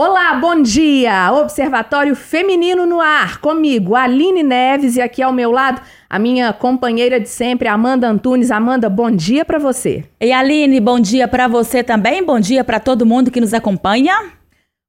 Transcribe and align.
Olá, 0.00 0.32
bom 0.34 0.62
dia! 0.62 1.32
Observatório 1.32 2.14
Feminino 2.14 2.86
no 2.86 3.00
Ar, 3.00 3.40
comigo, 3.40 3.96
Aline 3.96 4.44
Neves, 4.44 4.94
e 4.94 5.00
aqui 5.00 5.20
ao 5.20 5.32
meu 5.32 5.50
lado, 5.50 5.82
a 6.08 6.20
minha 6.20 6.52
companheira 6.52 7.18
de 7.18 7.28
sempre, 7.28 7.66
Amanda 7.66 8.08
Antunes. 8.08 8.52
Amanda, 8.52 8.88
bom 8.88 9.10
dia 9.10 9.44
para 9.44 9.58
você. 9.58 10.04
E 10.20 10.30
Aline, 10.30 10.78
bom 10.78 11.00
dia 11.00 11.26
para 11.26 11.48
você 11.48 11.82
também, 11.82 12.22
bom 12.22 12.38
dia 12.38 12.62
para 12.62 12.78
todo 12.78 13.04
mundo 13.04 13.32
que 13.32 13.40
nos 13.40 13.52
acompanha. 13.52 14.14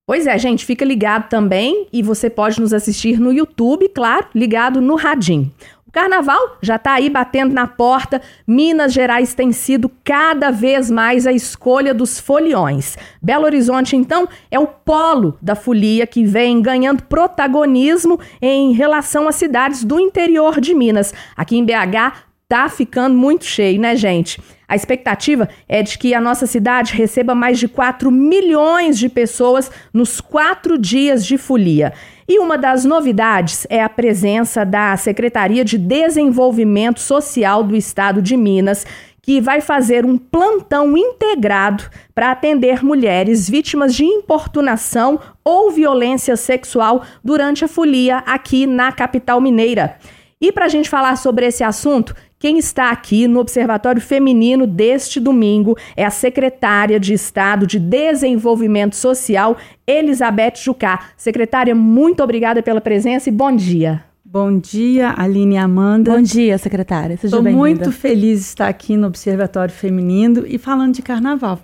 Pois 0.05 0.27
é, 0.27 0.37
gente, 0.37 0.63
fica 0.63 0.85
ligado 0.85 1.27
também 1.27 1.87
e 1.91 2.03
você 2.03 2.29
pode 2.29 2.61
nos 2.61 2.71
assistir 2.71 3.19
no 3.19 3.33
YouTube, 3.33 3.89
claro, 3.89 4.27
ligado 4.35 4.79
no 4.79 4.93
Radim. 4.93 5.51
O 5.89 5.91
carnaval 5.91 6.57
já 6.61 6.75
está 6.75 6.93
aí 6.93 7.09
batendo 7.09 7.51
na 7.51 7.65
porta. 7.65 8.21
Minas 8.45 8.93
Gerais 8.93 9.33
tem 9.33 9.51
sido 9.51 9.89
cada 10.03 10.51
vez 10.51 10.91
mais 10.91 11.25
a 11.25 11.31
escolha 11.31 11.95
dos 11.95 12.19
foliões. 12.19 12.95
Belo 13.19 13.45
Horizonte, 13.45 13.95
então, 13.95 14.29
é 14.51 14.59
o 14.59 14.67
polo 14.67 15.35
da 15.41 15.55
folia 15.55 16.05
que 16.05 16.23
vem 16.23 16.61
ganhando 16.61 17.01
protagonismo 17.05 18.19
em 18.39 18.71
relação 18.71 19.27
às 19.27 19.33
cidades 19.33 19.83
do 19.83 19.99
interior 19.99 20.61
de 20.61 20.75
Minas. 20.75 21.11
Aqui 21.35 21.57
em 21.57 21.65
BH 21.65 22.28
tá 22.49 22.67
ficando 22.67 23.15
muito 23.15 23.45
cheio, 23.45 23.79
né, 23.79 23.95
gente? 23.95 24.41
A 24.67 24.75
expectativa 24.75 25.47
é 25.67 25.83
de 25.83 25.99
que 25.99 26.15
a 26.15 26.19
nossa 26.19 26.47
cidade 26.47 26.95
receba 26.95 27.35
mais 27.35 27.59
de 27.59 27.67
4 27.67 28.11
milhões 28.11 28.97
de 28.97 29.07
pessoas 29.07 29.71
nos 29.93 30.19
quatro 30.19 30.75
dias 30.75 31.23
de 31.23 31.37
folia. 31.37 31.93
E 32.27 32.39
uma 32.39 32.57
das 32.57 32.85
novidades 32.85 33.67
é 33.69 33.83
a 33.83 33.89
presença 33.89 34.65
da 34.65 34.97
Secretaria 34.97 35.63
de 35.63 35.77
Desenvolvimento 35.77 36.99
Social 36.99 37.63
do 37.63 37.75
Estado 37.75 38.19
de 38.19 38.35
Minas, 38.35 38.85
que 39.21 39.39
vai 39.39 39.61
fazer 39.61 40.03
um 40.03 40.17
plantão 40.17 40.97
integrado 40.97 41.83
para 42.15 42.31
atender 42.31 42.83
mulheres 42.83 43.47
vítimas 43.47 43.93
de 43.93 44.03
importunação 44.03 45.19
ou 45.43 45.69
violência 45.69 46.35
sexual 46.35 47.03
durante 47.23 47.63
a 47.63 47.67
folia 47.67 48.17
aqui 48.25 48.65
na 48.65 48.91
capital 48.91 49.39
mineira. 49.39 49.97
E 50.41 50.53
para 50.53 50.65
a 50.65 50.69
gente 50.69 50.89
falar 50.89 51.17
sobre 51.17 51.45
esse 51.45 51.65
assunto, 51.65 52.15
quem 52.39 52.57
está 52.57 52.89
aqui 52.89 53.27
no 53.27 53.41
Observatório 53.41 54.01
Feminino 54.01 54.65
deste 54.65 55.19
domingo 55.19 55.77
é 55.93 56.05
a 56.05 56.09
secretária 56.09 56.97
de 56.97 57.13
Estado 57.13 57.67
de 57.67 57.77
Desenvolvimento 57.77 58.95
Social, 58.95 59.57
Elizabeth 59.85 60.53
Jucá. 60.55 61.09
Secretária, 61.17 61.75
muito 61.75 62.23
obrigada 62.23 62.63
pela 62.63 62.79
presença 62.79 63.27
e 63.27 63.31
bom 63.31 63.53
dia. 63.53 64.05
Bom 64.23 64.57
dia, 64.57 65.13
Aline 65.17 65.55
e 65.55 65.57
Amanda. 65.57 66.11
Bom 66.15 66.21
dia, 66.21 66.57
secretária. 66.57 67.19
Estou 67.21 67.43
muito 67.43 67.91
feliz 67.91 68.39
de 68.39 68.45
estar 68.45 68.69
aqui 68.69 68.95
no 68.95 69.07
Observatório 69.07 69.73
Feminino 69.73 70.45
e 70.47 70.57
falando 70.57 70.93
de 70.93 71.01
carnaval. 71.01 71.59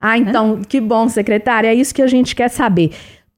Ah, 0.00 0.18
então, 0.18 0.58
é? 0.60 0.64
que 0.66 0.80
bom, 0.80 1.08
secretária. 1.08 1.68
É 1.68 1.74
isso 1.74 1.94
que 1.94 2.02
a 2.02 2.06
gente 2.08 2.34
quer 2.34 2.48
saber. 2.48 2.90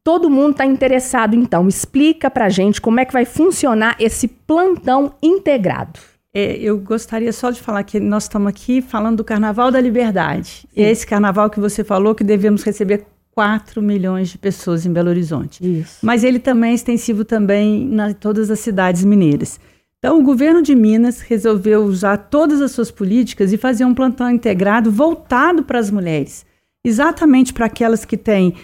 Todo 0.03 0.31
mundo 0.31 0.53
está 0.53 0.64
interessado, 0.64 1.34
então. 1.34 1.69
Explica 1.69 2.31
para 2.31 2.48
gente 2.48 2.81
como 2.81 2.98
é 2.98 3.05
que 3.05 3.12
vai 3.12 3.27
funcionar 3.27 3.94
esse 3.98 4.27
plantão 4.27 5.12
integrado. 5.22 6.00
É, 6.34 6.56
eu 6.58 6.78
gostaria 6.78 7.32
só 7.32 7.50
de 7.50 7.60
falar 7.60 7.82
que 7.84 7.98
nós 7.98 8.24
estamos 8.24 8.48
aqui 8.48 8.82
falando 8.82 9.18
do 9.18 9.24
Carnaval 9.24 9.70
da 9.70 9.80
Liberdade. 9.80 10.66
Sim. 10.72 10.82
É 10.82 10.90
esse 10.90 11.06
carnaval 11.06 11.48
que 11.48 11.58
você 11.58 11.82
falou 11.82 12.14
que 12.14 12.24
devemos 12.24 12.62
receber 12.62 13.06
4 13.32 13.80
milhões 13.80 14.28
de 14.28 14.38
pessoas 14.38 14.84
em 14.84 14.92
Belo 14.92 15.08
Horizonte. 15.08 15.64
Isso. 15.80 16.04
Mas 16.04 16.24
ele 16.24 16.38
também 16.38 16.72
é 16.72 16.74
extensivo 16.74 17.24
também 17.24 17.84
em 17.84 18.12
todas 18.14 18.50
as 18.50 18.60
cidades 18.60 19.04
mineiras. 19.04 19.60
Então, 19.98 20.20
o 20.20 20.22
governo 20.22 20.62
de 20.62 20.74
Minas 20.74 21.20
resolveu 21.20 21.82
usar 21.82 22.16
todas 22.16 22.60
as 22.60 22.70
suas 22.70 22.90
políticas 22.90 23.52
e 23.52 23.56
fazer 23.56 23.84
um 23.84 23.94
plantão 23.94 24.30
integrado 24.30 24.92
voltado 24.92 25.64
para 25.64 25.78
as 25.78 25.90
mulheres, 25.90 26.46
exatamente 26.84 27.52
para 27.52 27.66
aquelas 27.66 28.04
que 28.04 28.16
têm 28.16 28.54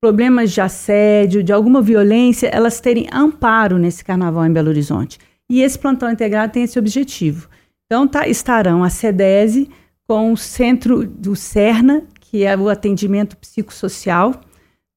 problemas 0.00 0.52
de 0.52 0.60
assédio, 0.60 1.42
de 1.42 1.52
alguma 1.52 1.80
violência, 1.80 2.48
elas 2.48 2.80
terem 2.80 3.08
amparo 3.12 3.78
nesse 3.78 4.04
carnaval 4.04 4.44
em 4.44 4.52
Belo 4.52 4.68
Horizonte. 4.68 5.18
E 5.48 5.60
esse 5.60 5.78
plantão 5.78 6.10
integrado 6.10 6.52
tem 6.52 6.62
esse 6.62 6.78
objetivo. 6.78 7.48
Então, 7.86 8.08
tá, 8.08 8.26
estarão 8.26 8.82
a 8.82 8.90
SEDESE 8.90 9.68
com 10.06 10.32
o 10.32 10.36
centro 10.36 11.06
do 11.06 11.36
CERNA, 11.36 12.04
que 12.20 12.44
é 12.44 12.56
o 12.56 12.68
atendimento 12.68 13.36
psicossocial. 13.36 14.40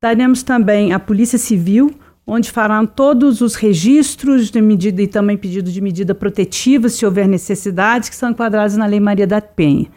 Teremos 0.02 0.44
também 0.44 0.94
a 0.94 1.00
Polícia 1.00 1.38
Civil, 1.38 1.94
onde 2.26 2.52
farão 2.52 2.86
todos 2.86 3.42
os 3.42 3.56
registros 3.56 4.52
de 4.52 4.62
medida 4.62 5.02
e 5.02 5.08
também 5.08 5.38
pedido 5.38 5.72
de 5.72 5.82
medida 5.82 6.14
protetiva, 6.14 6.90
se 6.90 7.06
houver 7.06 7.28
necessidades, 7.28 8.10
que 8.10 8.16
são 8.16 8.32
enquadrados 8.32 8.76
na 8.76 8.86
Lei 8.86 9.00
Maria 9.00 9.26
da 9.26 9.40
Penha. 9.40 9.88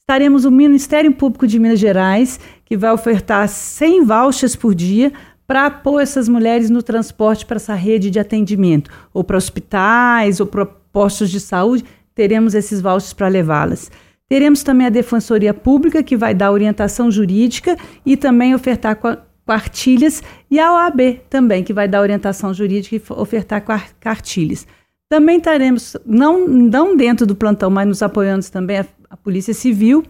Estaremos 0.00 0.44
o 0.44 0.50
Ministério 0.50 1.12
Público 1.12 1.46
de 1.46 1.58
Minas 1.58 1.78
Gerais, 1.78 2.38
que 2.64 2.76
vai 2.76 2.92
ofertar 2.92 3.48
100 3.48 4.04
vouchers 4.04 4.54
por 4.54 4.74
dia 4.74 5.12
para 5.46 5.70
pôr 5.70 6.00
essas 6.00 6.28
mulheres 6.28 6.70
no 6.70 6.82
transporte 6.82 7.46
para 7.46 7.56
essa 7.56 7.74
rede 7.74 8.10
de 8.10 8.18
atendimento, 8.18 8.90
ou 9.14 9.22
para 9.22 9.36
hospitais, 9.36 10.40
ou 10.40 10.46
para 10.46 10.66
postos 10.66 11.30
de 11.30 11.38
saúde, 11.38 11.84
teremos 12.14 12.54
esses 12.54 12.80
vouchers 12.80 13.12
para 13.12 13.28
levá-las. 13.28 13.90
Teremos 14.28 14.62
também 14.64 14.88
a 14.88 14.90
Defensoria 14.90 15.54
Pública, 15.54 16.02
que 16.02 16.16
vai 16.16 16.34
dar 16.34 16.50
orientação 16.50 17.10
jurídica 17.10 17.76
e 18.04 18.16
também 18.16 18.54
ofertar 18.54 18.98
cartilhas, 19.46 20.22
e 20.50 20.58
a 20.58 20.72
OAB 20.72 21.20
também, 21.30 21.62
que 21.62 21.72
vai 21.72 21.86
dar 21.86 22.00
orientação 22.00 22.52
jurídica 22.52 22.96
e 22.96 23.02
ofertar 23.12 23.64
cartilhas. 24.00 24.66
Também 25.08 25.38
teremos, 25.38 25.96
não, 26.04 26.48
não 26.48 26.96
dentro 26.96 27.24
do 27.24 27.36
plantão, 27.36 27.70
mas 27.70 27.86
nos 27.86 28.02
apoiando 28.02 28.44
também 28.50 28.78
a, 28.78 28.86
a 29.08 29.16
Polícia 29.16 29.54
Civil 29.54 30.02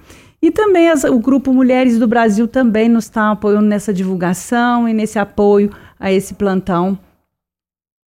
e 0.46 0.50
também 0.52 0.88
as, 0.88 1.02
o 1.02 1.18
Grupo 1.18 1.52
Mulheres 1.52 1.98
do 1.98 2.06
Brasil 2.06 2.46
também 2.46 2.88
nos 2.88 3.06
está 3.06 3.32
apoiando 3.32 3.66
nessa 3.66 3.92
divulgação 3.92 4.88
e 4.88 4.94
nesse 4.94 5.18
apoio 5.18 5.72
a 5.98 6.12
esse 6.12 6.34
plantão 6.34 6.96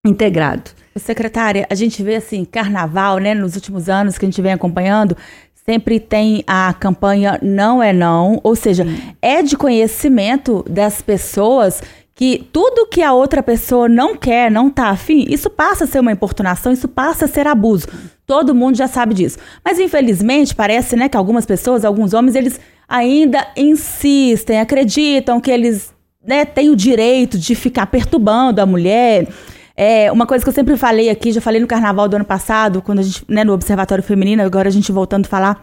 integrado. 0.06 0.72
Secretária, 0.96 1.68
a 1.70 1.76
gente 1.76 2.02
vê 2.02 2.16
assim, 2.16 2.46
carnaval, 2.46 3.18
né, 3.18 3.34
nos 3.34 3.56
últimos 3.56 3.90
anos 3.90 4.18
que 4.18 4.26
a 4.26 4.30
gente 4.30 4.42
vem 4.42 4.54
acompanhando, 4.54 5.18
sempre 5.66 6.00
tem 6.00 6.42
a 6.48 6.74
campanha 6.74 7.38
Não 7.42 7.84
é 7.84 7.92
Não, 7.92 8.40
ou 8.42 8.56
seja, 8.56 8.86
é 9.22 9.44
de 9.44 9.58
conhecimento 9.58 10.64
das 10.70 11.02
pessoas 11.02 11.84
que 12.20 12.50
tudo 12.52 12.86
que 12.86 13.02
a 13.02 13.14
outra 13.14 13.42
pessoa 13.42 13.88
não 13.88 14.14
quer, 14.14 14.52
não 14.52 14.70
tá 14.70 14.90
afim, 14.90 15.26
isso 15.30 15.50
passa 15.50 15.86
a 15.86 15.88
ser 15.88 16.02
uma 16.02 16.12
importunação, 16.12 16.70
isso 16.70 16.86
passa 16.86 17.24
a 17.24 17.28
ser 17.30 17.48
abuso. 17.48 17.88
Todo 18.26 18.54
mundo 18.54 18.76
já 18.76 18.90
sabe 18.90 19.14
disso. 19.14 19.38
Mas 19.64 19.80
infelizmente 19.80 20.54
parece, 20.54 20.98
né, 20.98 21.08
que 21.08 21.16
algumas 21.16 21.46
pessoas, 21.46 21.86
alguns 21.86 22.14
homens, 22.14 22.36
eles 22.36 22.60
ainda 22.90 23.48
insistem, 23.56 24.60
acreditam 24.60 25.40
que 25.40 25.50
eles, 25.50 25.94
né, 26.22 26.44
têm 26.44 26.70
o 26.70 26.76
direito 26.76 27.38
de 27.38 27.56
ficar 27.56 27.86
perturbando 27.86 28.60
a 28.60 28.66
mulher. 28.66 29.26
É, 29.74 30.12
uma 30.12 30.26
coisa 30.26 30.44
que 30.44 30.50
eu 30.50 30.54
sempre 30.54 30.76
falei 30.76 31.10
aqui, 31.10 31.32
já 31.32 31.40
falei 31.40 31.62
no 31.62 31.68
carnaval 31.68 32.10
do 32.10 32.18
ano 32.18 32.26
passado, 32.26 32.82
quando 32.82 33.00
a 33.00 33.04
gente, 33.04 33.24
né, 33.30 33.46
no 33.46 33.54
Observatório 33.54 34.04
Feminino, 34.04 34.44
agora 34.44 34.68
a 34.68 34.72
gente 34.74 34.92
voltando 34.92 35.26
a 35.26 35.30
falar 35.30 35.62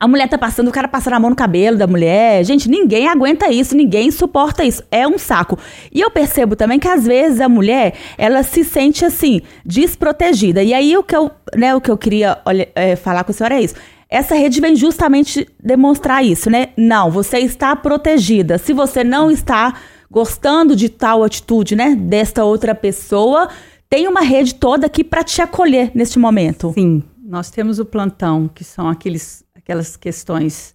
a 0.00 0.06
mulher 0.06 0.28
tá 0.28 0.38
passando, 0.38 0.68
o 0.68 0.72
cara 0.72 0.86
passando 0.86 1.14
a 1.14 1.20
mão 1.20 1.30
no 1.30 1.36
cabelo 1.36 1.76
da 1.76 1.86
mulher. 1.86 2.44
Gente, 2.44 2.68
ninguém 2.68 3.08
aguenta 3.08 3.50
isso, 3.50 3.76
ninguém 3.76 4.10
suporta 4.10 4.64
isso. 4.64 4.82
É 4.90 5.06
um 5.06 5.18
saco. 5.18 5.58
E 5.92 6.00
eu 6.00 6.10
percebo 6.10 6.54
também 6.54 6.78
que 6.78 6.86
às 6.86 7.04
vezes 7.04 7.40
a 7.40 7.48
mulher, 7.48 7.94
ela 8.16 8.42
se 8.42 8.62
sente 8.62 9.04
assim, 9.04 9.40
desprotegida. 9.64 10.62
E 10.62 10.72
aí 10.72 10.96
o 10.96 11.02
que 11.02 11.16
eu, 11.16 11.30
né, 11.56 11.74
o 11.74 11.80
que 11.80 11.90
eu 11.90 11.98
queria 11.98 12.38
olha, 12.44 12.68
é, 12.74 12.94
falar 12.94 13.24
com 13.24 13.32
a 13.32 13.34
senhora 13.34 13.56
é 13.56 13.62
isso. 13.62 13.74
Essa 14.08 14.34
rede 14.34 14.60
vem 14.60 14.74
justamente 14.74 15.46
demonstrar 15.62 16.24
isso, 16.24 16.48
né? 16.48 16.68
Não, 16.76 17.10
você 17.10 17.38
está 17.40 17.76
protegida. 17.76 18.56
Se 18.56 18.72
você 18.72 19.04
não 19.04 19.30
está 19.30 19.74
gostando 20.10 20.74
de 20.74 20.88
tal 20.88 21.22
atitude, 21.22 21.76
né, 21.76 21.94
desta 21.94 22.42
outra 22.42 22.74
pessoa, 22.74 23.48
tem 23.90 24.08
uma 24.08 24.22
rede 24.22 24.54
toda 24.54 24.86
aqui 24.86 25.04
para 25.04 25.22
te 25.22 25.42
acolher 25.42 25.90
neste 25.94 26.18
momento. 26.18 26.72
Sim, 26.72 27.02
nós 27.22 27.50
temos 27.50 27.78
o 27.78 27.84
plantão, 27.84 28.48
que 28.48 28.64
são 28.64 28.88
aqueles 28.88 29.44
aquelas 29.68 29.98
questões 29.98 30.74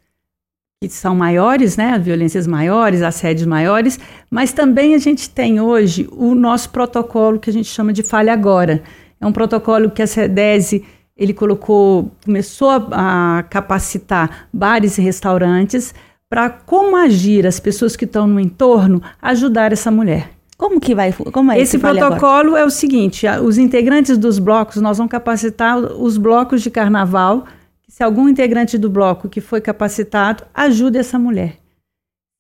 que 0.80 0.88
são 0.88 1.16
maiores, 1.16 1.76
né, 1.76 1.98
violências 1.98 2.46
maiores, 2.46 3.02
assédios 3.02 3.48
maiores, 3.48 4.00
mas 4.30 4.54
também 4.54 4.94
a 4.94 5.00
gente 5.00 5.30
tem 5.30 5.60
hoje 5.60 6.08
o 6.12 6.36
nosso 6.36 6.70
protocolo 6.70 7.40
que 7.40 7.50
a 7.50 7.54
gente 7.54 7.68
chama 7.70 7.92
de 7.92 8.04
Falha 8.04 8.32
Agora. 8.32 8.84
É 9.20 9.26
um 9.26 9.32
protocolo 9.32 9.90
que 9.90 10.02
a 10.04 10.08
CEDESE 10.08 10.86
ele 11.18 11.34
colocou, 11.34 12.12
começou 12.24 12.70
a, 12.70 13.40
a 13.40 13.44
capacitar 13.44 14.48
bares 14.54 14.98
e 15.00 15.02
restaurantes 15.02 15.94
para 16.30 16.50
como 16.50 16.96
agir 16.96 17.48
as 17.48 17.60
pessoas 17.60 17.96
que 17.96 18.06
estão 18.06 18.28
no 18.28 18.40
entorno, 18.40 19.02
ajudar 19.22 19.72
essa 19.72 19.90
mulher. 19.90 20.30
Como 20.56 20.80
que 20.80 20.94
vai? 20.94 21.12
Como 21.14 21.52
é 21.52 21.60
esse 21.60 21.80
protocolo 21.80 22.50
agora? 22.50 22.60
é 22.60 22.66
o 22.66 22.70
seguinte: 22.70 23.26
os 23.44 23.58
integrantes 23.58 24.18
dos 24.18 24.38
blocos 24.38 24.78
nós 24.78 24.98
vamos 24.98 25.12
capacitar 25.12 25.78
os 25.78 26.18
blocos 26.18 26.62
de 26.62 26.70
carnaval 26.70 27.46
se 27.94 28.02
algum 28.02 28.28
integrante 28.28 28.76
do 28.76 28.90
bloco 28.90 29.30
que 29.30 29.40
foi 29.40 29.62
capacitado, 29.62 30.44
ajude 30.52 30.98
essa 30.98 31.20
mulher. 31.20 31.60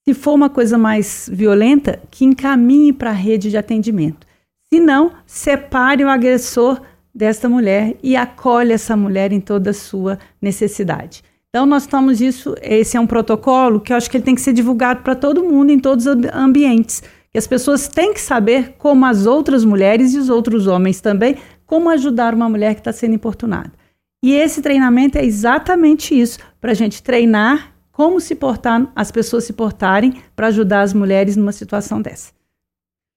Se 0.03 0.11
for 0.11 0.33
uma 0.33 0.49
coisa 0.49 0.79
mais 0.79 1.29
violenta, 1.31 2.01
que 2.09 2.25
encaminhe 2.25 2.91
para 2.91 3.11
a 3.11 3.13
rede 3.13 3.51
de 3.51 3.57
atendimento. 3.57 4.25
Se 4.67 4.79
não, 4.79 5.11
separe 5.27 6.03
o 6.03 6.09
agressor 6.09 6.81
desta 7.13 7.47
mulher 7.47 7.95
e 8.01 8.15
acolhe 8.15 8.73
essa 8.73 8.97
mulher 8.97 9.31
em 9.31 9.39
toda 9.39 9.69
a 9.69 9.75
sua 9.75 10.17
necessidade. 10.41 11.23
Então, 11.49 11.67
nós 11.67 11.83
estamos 11.83 12.19
isso, 12.19 12.55
esse 12.59 12.97
é 12.97 12.99
um 12.99 13.05
protocolo 13.05 13.79
que 13.79 13.93
eu 13.93 13.97
acho 13.97 14.09
que 14.09 14.17
ele 14.17 14.23
tem 14.23 14.33
que 14.33 14.41
ser 14.41 14.53
divulgado 14.53 15.03
para 15.03 15.13
todo 15.13 15.43
mundo, 15.43 15.69
em 15.69 15.77
todos 15.77 16.07
os 16.07 16.15
ambientes. 16.33 17.03
Que 17.31 17.37
as 17.37 17.45
pessoas 17.45 17.87
têm 17.87 18.11
que 18.11 18.21
saber 18.21 18.73
como 18.79 19.05
as 19.05 19.27
outras 19.27 19.63
mulheres 19.63 20.15
e 20.15 20.17
os 20.17 20.29
outros 20.29 20.65
homens 20.65 20.99
também, 20.99 21.37
como 21.63 21.91
ajudar 21.91 22.33
uma 22.33 22.49
mulher 22.49 22.73
que 22.73 22.81
está 22.81 22.91
sendo 22.91 23.13
importunada. 23.13 23.82
E 24.23 24.33
esse 24.33 24.61
treinamento 24.61 25.17
é 25.17 25.25
exatamente 25.25 26.17
isso, 26.17 26.39
para 26.61 26.71
a 26.71 26.73
gente 26.73 27.03
treinar 27.03 27.73
como 27.91 28.21
se 28.21 28.33
portar, 28.33 28.89
as 28.95 29.11
pessoas 29.11 29.43
se 29.43 29.51
portarem 29.51 30.13
para 30.33 30.47
ajudar 30.47 30.81
as 30.81 30.93
mulheres 30.93 31.35
numa 31.35 31.51
situação 31.51 32.01
dessa. 32.01 32.31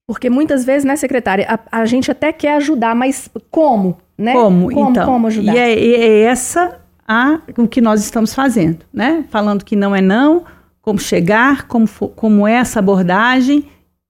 Porque 0.07 0.29
muitas 0.29 0.65
vezes, 0.65 0.85
né, 0.85 0.97
secretária, 0.97 1.47
a, 1.49 1.81
a 1.81 1.87
gente 1.87 2.11
até 2.11 2.33
quer 2.33 2.57
ajudar, 2.57 2.95
mas 2.95 3.31
como, 3.51 3.97
né? 4.19 4.33
Como, 4.33 4.69
como 4.69 4.89
então? 4.89 5.07
Como 5.07 5.29
ajudar? 5.29 5.55
E 5.55 5.59
é, 5.59 5.73
é 5.73 6.21
essa 6.23 6.81
a 7.07 7.41
o 7.57 7.69
que 7.69 7.81
nós 7.81 8.01
estamos 8.01 8.35
fazendo, 8.35 8.85
né? 8.93 9.25
Falando 9.31 9.65
que 9.65 9.77
não 9.77 9.95
é 9.95 10.01
não, 10.01 10.45
como 10.83 10.99
chegar, 10.99 11.69
como, 11.69 11.87
como 11.89 12.47
é 12.47 12.55
essa 12.55 12.81
abordagem, 12.81 13.65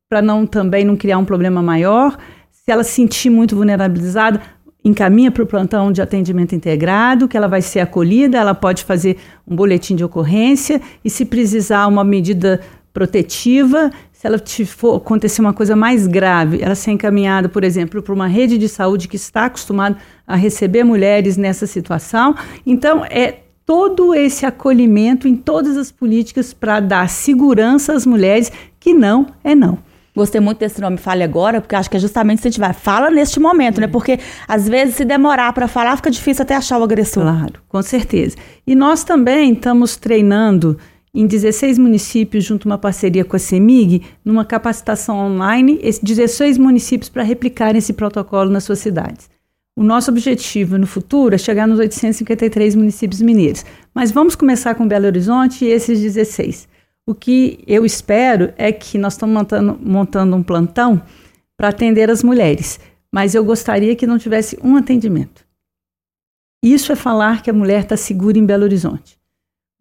para 0.09 0.23
não 0.23 0.47
também 0.47 0.85
não 0.85 0.97
criar 0.97 1.19
um 1.19 1.25
problema 1.25 1.63
maior. 1.63 2.17
Se 2.51 2.73
ela 2.73 2.83
se 2.83 2.93
sentir 2.93 3.31
muito 3.31 3.55
vulnerabilizada, 3.55 4.41
encaminha 4.89 5.31
para 5.31 5.43
o 5.43 5.47
plantão 5.47 5.91
de 5.91 6.01
atendimento 6.01 6.55
integrado, 6.55 7.27
que 7.27 7.37
ela 7.37 7.49
vai 7.49 7.61
ser 7.61 7.81
acolhida, 7.81 8.39
ela 8.39 8.55
pode 8.55 8.85
fazer 8.85 9.17
um 9.47 9.57
boletim 9.57 9.97
de 9.97 10.05
ocorrência 10.05 10.81
e 11.05 11.11
se 11.11 11.25
precisar 11.25 11.87
uma 11.89 12.05
medida 12.05 12.61
protetiva, 12.93 13.91
se 14.13 14.27
ela 14.27 14.39
for 14.67 14.97
acontecer 14.97 15.41
uma 15.41 15.53
coisa 15.53 15.77
mais 15.77 16.07
grave, 16.07 16.63
ela 16.63 16.75
ser 16.75 16.93
encaminhada, 16.93 17.49
por 17.49 17.65
exemplo, 17.65 18.01
para 18.01 18.15
uma 18.15 18.27
rede 18.27 18.57
de 18.57 18.69
saúde 18.69 19.09
que 19.09 19.17
está 19.17 19.47
acostumada 19.47 19.99
a 20.27 20.37
receber 20.37 20.85
mulheres 20.85 21.37
nessa 21.37 21.67
situação. 21.67 22.35
Então, 22.65 23.05
é 23.05 23.41
todo 23.67 24.15
esse 24.15 24.47
acolhimento 24.47 25.27
em 25.27 25.35
todas 25.35 25.77
as 25.77 25.91
políticas 25.91 26.55
para 26.55 26.79
dar 26.79 27.09
segurança 27.09 27.93
às 27.93 28.07
mulheres 28.07 28.51
que 28.79 28.95
não 28.95 29.27
é 29.43 29.55
não. 29.55 29.79
Gostei 30.17 30.41
muito 30.41 30.59
desse 30.59 30.81
nome 30.81 30.97
Fale 30.97 31.23
Agora, 31.23 31.61
porque 31.61 31.77
acho 31.77 31.91
que 31.91 31.99
é 31.99 32.01
justamente 32.01 32.41
se 32.41 32.49
a 32.49 32.51
gente 32.51 32.59
vai. 32.59 32.73
Fala 32.73 33.11
neste 33.11 33.39
momento, 33.39 33.83
né? 33.83 33.87
Porque 33.87 34.19
às 34.49 34.67
vezes 34.67 34.95
se 34.95 35.05
demorar 35.05 35.53
para 35.53 35.69
falar, 35.69 35.95
fica 35.97 36.11
difícil 36.11 36.43
até 36.43 36.57
achar 36.57 36.79
o 36.79 36.83
agressor. 36.83 37.23
Claro, 37.23 37.61
com 37.69 37.83
certeza. 37.83 38.35
E 38.67 38.75
nós 38.75 39.05
também 39.05 39.53
estamos 39.53 39.97
treinando 39.97 40.79
em 41.15 41.27
16 41.27 41.79
municípios, 41.79 42.45
junto 42.45 42.67
a 42.67 42.73
uma 42.73 42.79
parceria 42.79 43.27
com 43.27 43.37
a 43.37 43.39
CEMIG, 43.39 44.03
numa 44.25 44.45
capacitação 44.45 45.19
online, 45.19 45.79
esses 45.83 46.03
16 46.03 46.57
municípios 46.57 47.11
para 47.11 47.23
replicarem 47.23 47.79
esse 47.79 47.93
protocolo 47.93 48.51
nas 48.51 48.65
suas 48.65 48.79
cidades. 48.79 49.29
O 49.79 49.83
nosso 49.83 50.11
objetivo 50.11 50.79
no 50.79 50.87
futuro 50.87 51.35
é 51.35 51.39
chegar 51.39 51.69
nos 51.69 51.79
853 51.79 52.75
municípios 52.75 53.21
mineiros. 53.21 53.67
Mas 53.95 54.11
vamos 54.11 54.35
começar 54.35 54.75
com 54.75 54.89
Belo 54.89 55.05
Horizonte 55.05 55.67
e 55.67 55.69
esses 55.69 56.01
16. 56.01 56.67
O 57.07 57.15
que 57.15 57.63
eu 57.67 57.87
espero 57.87 58.53
é 58.57 58.73
que 58.73 58.99
nós 58.99 59.15
estamos 59.15 59.35
montando, 59.35 59.79
montando 59.81 60.37
um 60.37 60.43
plantão 60.43 61.01
para 61.57 61.69
atender 61.69 62.11
as 62.11 62.23
mulheres, 62.23 62.81
mas 63.13 63.35
eu 63.35 63.45
gostaria 63.45 63.95
que 63.95 64.07
não 64.07 64.19
tivesse 64.19 64.59
um 64.63 64.77
atendimento. 64.77 65.47
Isso 66.63 66.91
é 66.91 66.97
falar 66.97 67.43
que 67.43 67.51
a 67.51 67.55
mulher 67.55 67.83
está 67.83 67.97
segura 67.97 68.37
em 68.37 68.45
Belo 68.45 68.65
Horizonte. 68.65 69.19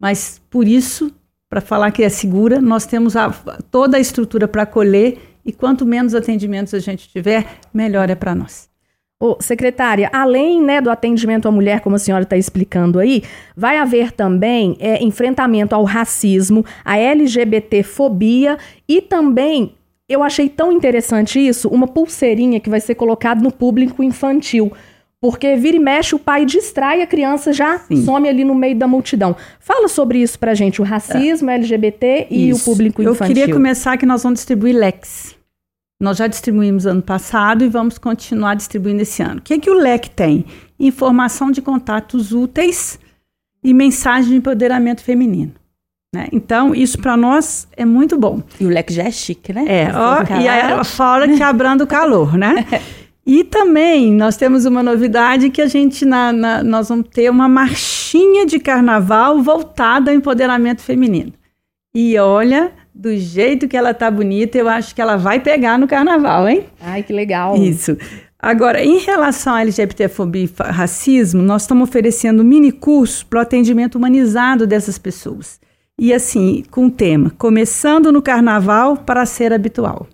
Mas 0.00 0.40
por 0.48 0.68
isso 0.68 1.12
para 1.48 1.60
falar 1.60 1.90
que 1.92 2.02
é 2.02 2.08
segura, 2.08 2.60
nós 2.60 2.86
temos 2.86 3.16
a, 3.16 3.30
toda 3.70 3.96
a 3.96 4.00
estrutura 4.00 4.48
para 4.48 4.62
acolher 4.62 5.18
e 5.44 5.52
quanto 5.52 5.86
menos 5.86 6.14
atendimentos 6.14 6.74
a 6.74 6.80
gente 6.80 7.08
tiver, 7.08 7.60
melhor 7.72 8.10
é 8.10 8.14
para 8.14 8.34
nós. 8.34 8.68
Ô, 9.18 9.38
secretária, 9.40 10.10
além 10.12 10.62
né, 10.62 10.78
do 10.78 10.90
atendimento 10.90 11.48
à 11.48 11.50
mulher, 11.50 11.80
como 11.80 11.96
a 11.96 11.98
senhora 11.98 12.24
está 12.24 12.36
explicando 12.36 12.98
aí, 12.98 13.22
vai 13.56 13.78
haver 13.78 14.12
também 14.12 14.76
é, 14.78 15.02
enfrentamento 15.02 15.74
ao 15.74 15.84
racismo, 15.84 16.62
à 16.84 16.98
LGBTfobia 16.98 18.58
e 18.86 19.00
também, 19.00 19.72
eu 20.06 20.22
achei 20.22 20.50
tão 20.50 20.70
interessante 20.70 21.38
isso, 21.38 21.66
uma 21.70 21.88
pulseirinha 21.88 22.60
que 22.60 22.68
vai 22.68 22.78
ser 22.78 22.94
colocada 22.94 23.40
no 23.40 23.50
público 23.50 24.02
infantil. 24.02 24.70
Porque 25.18 25.56
vira 25.56 25.78
e 25.78 25.80
mexe, 25.80 26.14
o 26.14 26.18
pai 26.18 26.44
distrai, 26.44 27.00
a 27.00 27.06
criança 27.06 27.54
já 27.54 27.78
Sim. 27.78 28.04
some 28.04 28.28
ali 28.28 28.44
no 28.44 28.54
meio 28.54 28.76
da 28.76 28.86
multidão. 28.86 29.34
Fala 29.58 29.88
sobre 29.88 30.18
isso 30.18 30.38
pra 30.38 30.52
gente, 30.52 30.82
o 30.82 30.84
racismo, 30.84 31.48
é. 31.48 31.54
LGBT 31.54 32.26
e 32.30 32.50
isso. 32.50 32.60
o 32.60 32.64
público 32.64 33.00
infantil. 33.00 33.24
Eu 33.24 33.34
queria 33.34 33.54
começar 33.54 33.96
que 33.96 34.04
nós 34.04 34.22
vamos 34.22 34.40
distribuir 34.40 34.76
leques. 34.76 35.34
Nós 36.00 36.18
já 36.18 36.26
distribuímos 36.26 36.84
ano 36.86 37.02
passado 37.02 37.64
e 37.64 37.68
vamos 37.68 37.96
continuar 37.96 38.54
distribuindo 38.54 39.02
esse 39.02 39.22
ano. 39.22 39.38
O 39.38 39.42
que, 39.42 39.54
é 39.54 39.58
que 39.58 39.70
o 39.70 39.74
leque 39.74 40.10
tem? 40.10 40.44
Informação 40.78 41.50
de 41.50 41.62
contatos 41.62 42.32
úteis 42.32 42.98
e 43.64 43.72
mensagem 43.72 44.30
de 44.30 44.36
empoderamento 44.36 45.02
feminino. 45.02 45.52
Né? 46.14 46.28
Então, 46.32 46.74
isso 46.74 46.98
para 46.98 47.16
nós 47.16 47.66
é 47.76 47.84
muito 47.84 48.18
bom. 48.18 48.42
E 48.60 48.66
o 48.66 48.68
leque 48.68 48.92
já 48.92 49.04
é 49.04 49.10
chique, 49.10 49.52
né? 49.52 49.64
É, 49.66 49.90
ó, 49.92 50.22
e 50.40 50.48
aí, 50.48 50.84
fora 50.84 51.26
que 51.28 51.42
abrando 51.42 51.82
o 51.82 51.86
calor, 51.86 52.36
né? 52.36 52.66
E 53.28 53.42
também 53.42 54.12
nós 54.12 54.36
temos 54.36 54.66
uma 54.66 54.84
novidade 54.84 55.50
que 55.50 55.60
a 55.60 55.66
gente 55.66 56.04
na, 56.04 56.32
na, 56.32 56.62
nós 56.62 56.88
vamos 56.88 57.08
ter 57.08 57.28
uma 57.28 57.48
marchinha 57.48 58.46
de 58.46 58.60
carnaval 58.60 59.42
voltada 59.42 60.12
ao 60.12 60.16
empoderamento 60.16 60.80
feminino. 60.80 61.32
E 61.92 62.16
olha, 62.18 62.70
do 62.98 63.14
jeito 63.14 63.68
que 63.68 63.76
ela 63.76 63.92
tá 63.92 64.10
bonita, 64.10 64.56
eu 64.56 64.68
acho 64.68 64.94
que 64.94 65.02
ela 65.02 65.16
vai 65.16 65.38
pegar 65.38 65.78
no 65.78 65.86
carnaval, 65.86 66.48
hein? 66.48 66.64
Ai, 66.80 67.02
que 67.02 67.12
legal. 67.12 67.54
Isso. 67.54 67.96
Agora, 68.38 68.82
em 68.82 68.98
relação 68.98 69.54
à 69.54 69.60
LGBTfobia 69.60 70.44
e 70.44 70.50
racismo, 70.72 71.42
nós 71.42 71.62
estamos 71.62 71.88
oferecendo 71.88 72.42
mini 72.42 72.72
curso 72.72 73.26
para 73.26 73.40
o 73.40 73.42
atendimento 73.42 73.96
humanizado 73.96 74.66
dessas 74.66 74.96
pessoas. 74.96 75.60
E 75.98 76.12
assim, 76.12 76.64
com 76.70 76.86
o 76.86 76.90
tema 76.90 77.30
Começando 77.36 78.10
no 78.10 78.22
Carnaval 78.22 78.96
para 78.96 79.26
ser 79.26 79.52
habitual. 79.52 80.06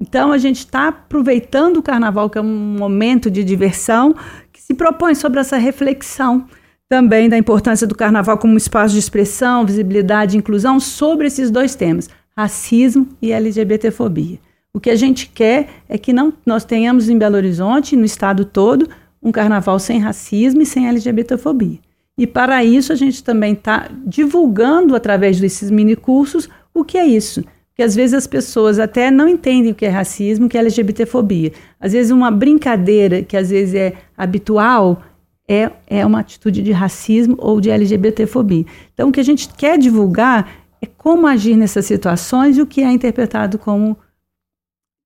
Então 0.00 0.32
a 0.32 0.38
gente 0.38 0.58
está 0.58 0.88
aproveitando 0.88 1.78
o 1.78 1.82
carnaval, 1.82 2.30
que 2.30 2.38
é 2.38 2.40
um 2.40 2.76
momento 2.78 3.30
de 3.30 3.44
diversão, 3.44 4.14
que 4.52 4.62
se 4.62 4.72
propõe 4.72 5.14
sobre 5.14 5.40
essa 5.40 5.56
reflexão 5.56 6.46
também 6.88 7.28
da 7.28 7.38
importância 7.38 7.86
do 7.86 7.94
carnaval 7.94 8.36
como 8.38 8.56
espaço 8.56 8.94
de 8.94 8.98
expressão, 8.98 9.64
visibilidade 9.64 10.34
e 10.34 10.38
inclusão 10.38 10.80
sobre 10.80 11.28
esses 11.28 11.48
dois 11.48 11.76
temas, 11.76 12.08
racismo 12.40 13.08
e 13.20 13.32
LGBTfobia. 13.32 14.38
O 14.72 14.80
que 14.80 14.90
a 14.90 14.96
gente 14.96 15.28
quer 15.28 15.68
é 15.88 15.98
que 15.98 16.12
não, 16.12 16.32
nós 16.46 16.64
tenhamos 16.64 17.08
em 17.08 17.18
Belo 17.18 17.36
Horizonte, 17.36 17.96
no 17.96 18.04
estado 18.04 18.44
todo, 18.44 18.88
um 19.22 19.30
carnaval 19.32 19.78
sem 19.78 19.98
racismo 19.98 20.62
e 20.62 20.66
sem 20.66 20.88
LGBTfobia. 20.88 21.78
E 22.16 22.26
para 22.26 22.64
isso 22.64 22.92
a 22.92 22.96
gente 22.96 23.22
também 23.22 23.52
está 23.52 23.90
divulgando 24.06 24.94
através 24.94 25.40
desses 25.40 25.70
mini 25.70 25.96
cursos 25.96 26.48
o 26.72 26.84
que 26.84 26.96
é 26.96 27.06
isso 27.06 27.44
que 27.80 27.84
às 27.84 27.94
vezes 27.94 28.12
as 28.12 28.26
pessoas 28.26 28.78
até 28.78 29.10
não 29.10 29.26
entendem 29.26 29.72
o 29.72 29.74
que 29.74 29.86
é 29.86 29.88
racismo, 29.88 30.44
o 30.44 30.48
que 30.50 30.58
é 30.58 30.60
LGBTfobia. 30.60 31.50
Às 31.80 31.94
vezes 31.94 32.12
uma 32.12 32.30
brincadeira 32.30 33.22
que 33.22 33.34
às 33.34 33.48
vezes 33.48 33.74
é 33.74 33.94
habitual 34.14 35.02
é, 35.48 35.70
é 35.86 36.04
uma 36.04 36.20
atitude 36.20 36.62
de 36.62 36.72
racismo 36.72 37.36
ou 37.38 37.58
de 37.58 37.70
LGBTfobia. 37.70 38.66
Então 38.92 39.08
o 39.08 39.12
que 39.12 39.18
a 39.18 39.24
gente 39.24 39.48
quer 39.56 39.78
divulgar 39.78 40.59
é 40.82 40.86
como 40.86 41.26
agir 41.26 41.56
nessas 41.56 41.86
situações 41.86 42.56
e 42.56 42.62
o 42.62 42.66
que 42.66 42.82
é 42.82 42.90
interpretado 42.90 43.58
como 43.58 43.96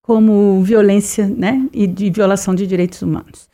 como 0.02 0.62
violência, 0.62 1.26
né, 1.26 1.66
e 1.73 1.87
de 1.87 2.11
violação 2.11 2.54
de 2.54 2.66
direitos 2.66 3.00
humanos. 3.00 3.49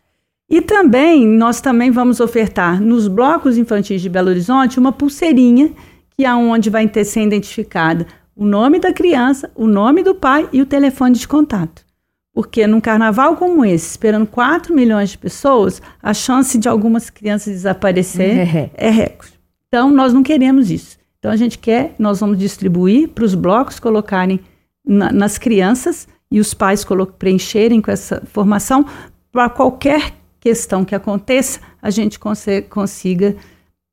E 0.51 0.61
também 0.61 1.25
nós 1.25 1.61
também 1.61 1.93
vamos 1.93 2.19
ofertar 2.19 2.83
nos 2.83 3.07
blocos 3.07 3.57
infantis 3.57 4.03
de 4.03 4.09
Belo 4.09 4.31
Horizonte 4.31 4.77
uma 4.77 4.91
pulseirinha 4.91 5.73
que 6.17 6.25
é 6.25 6.35
onde 6.35 6.69
vai 6.69 6.89
ter 6.89 7.05
ser 7.05 7.23
identificada 7.23 8.05
o 8.37 8.45
nome 8.45 8.79
da 8.79 8.93
criança, 8.93 9.51
o 9.55 9.67
nome 9.67 10.03
do 10.03 10.15
pai 10.15 10.49
e 10.53 10.61
o 10.61 10.67
telefone 10.67 11.15
de 11.15 11.29
contato. 11.29 11.85
Porque 12.33 12.67
num 12.67 12.81
carnaval 12.81 13.37
como 13.37 13.65
esse, 13.65 13.91
esperando 13.91 14.27
4 14.27 14.75
milhões 14.75 15.11
de 15.11 15.19
pessoas, 15.19 15.83
a 16.03 16.15
chance 16.15 16.57
de 16.57 16.69
algumas 16.69 17.11
crianças 17.11 17.53
desaparecer 17.53 18.39
é, 18.39 18.71
é 18.75 18.91
recorde. 18.91 19.33
Então, 19.69 19.91
nós 19.91 20.13
não 20.13 20.23
queremos 20.23 20.71
isso. 20.71 21.00
Então, 21.21 21.31
a 21.31 21.37
gente 21.37 21.59
quer, 21.59 21.95
nós 21.99 22.19
vamos 22.19 22.39
distribuir 22.39 23.11
para 23.11 23.25
os 23.25 23.35
blocos 23.35 23.79
colocarem 23.79 24.41
na, 24.85 25.13
nas 25.13 25.37
crianças 25.37 26.09
e 26.33 26.41
os 26.41 26.55
pais 26.55 26.85
preencherem 27.19 27.81
com 27.81 27.91
essa 27.91 28.23
formação 28.25 28.87
para 29.31 29.51
qualquer 29.51 30.15
questão 30.41 30.85
que 30.85 30.95
aconteça, 30.95 31.61
a 31.83 31.91
gente 31.91 32.19
consiga 32.19 33.37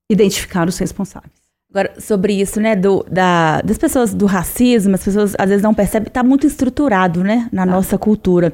identificar 0.10 0.68
os 0.70 0.78
responsáveis. 0.78 1.34
Agora, 1.70 2.00
sobre 2.00 2.34
isso, 2.34 2.62
né, 2.62 2.76
do, 2.76 3.06
da, 3.12 3.62
das 3.62 3.78
pessoas, 3.78 4.14
do 4.14 4.26
racismo, 4.26 4.96
as 4.96 5.04
pessoas 5.04 5.36
às 5.38 5.50
vezes 5.50 5.62
não 5.62 5.74
percebem, 5.74 6.08
está 6.08 6.24
muito 6.24 6.48
estruturado, 6.48 7.24
né, 7.24 7.50
na 7.52 7.66
tá. 7.66 7.72
nossa 7.72 7.98
cultura. 7.98 8.54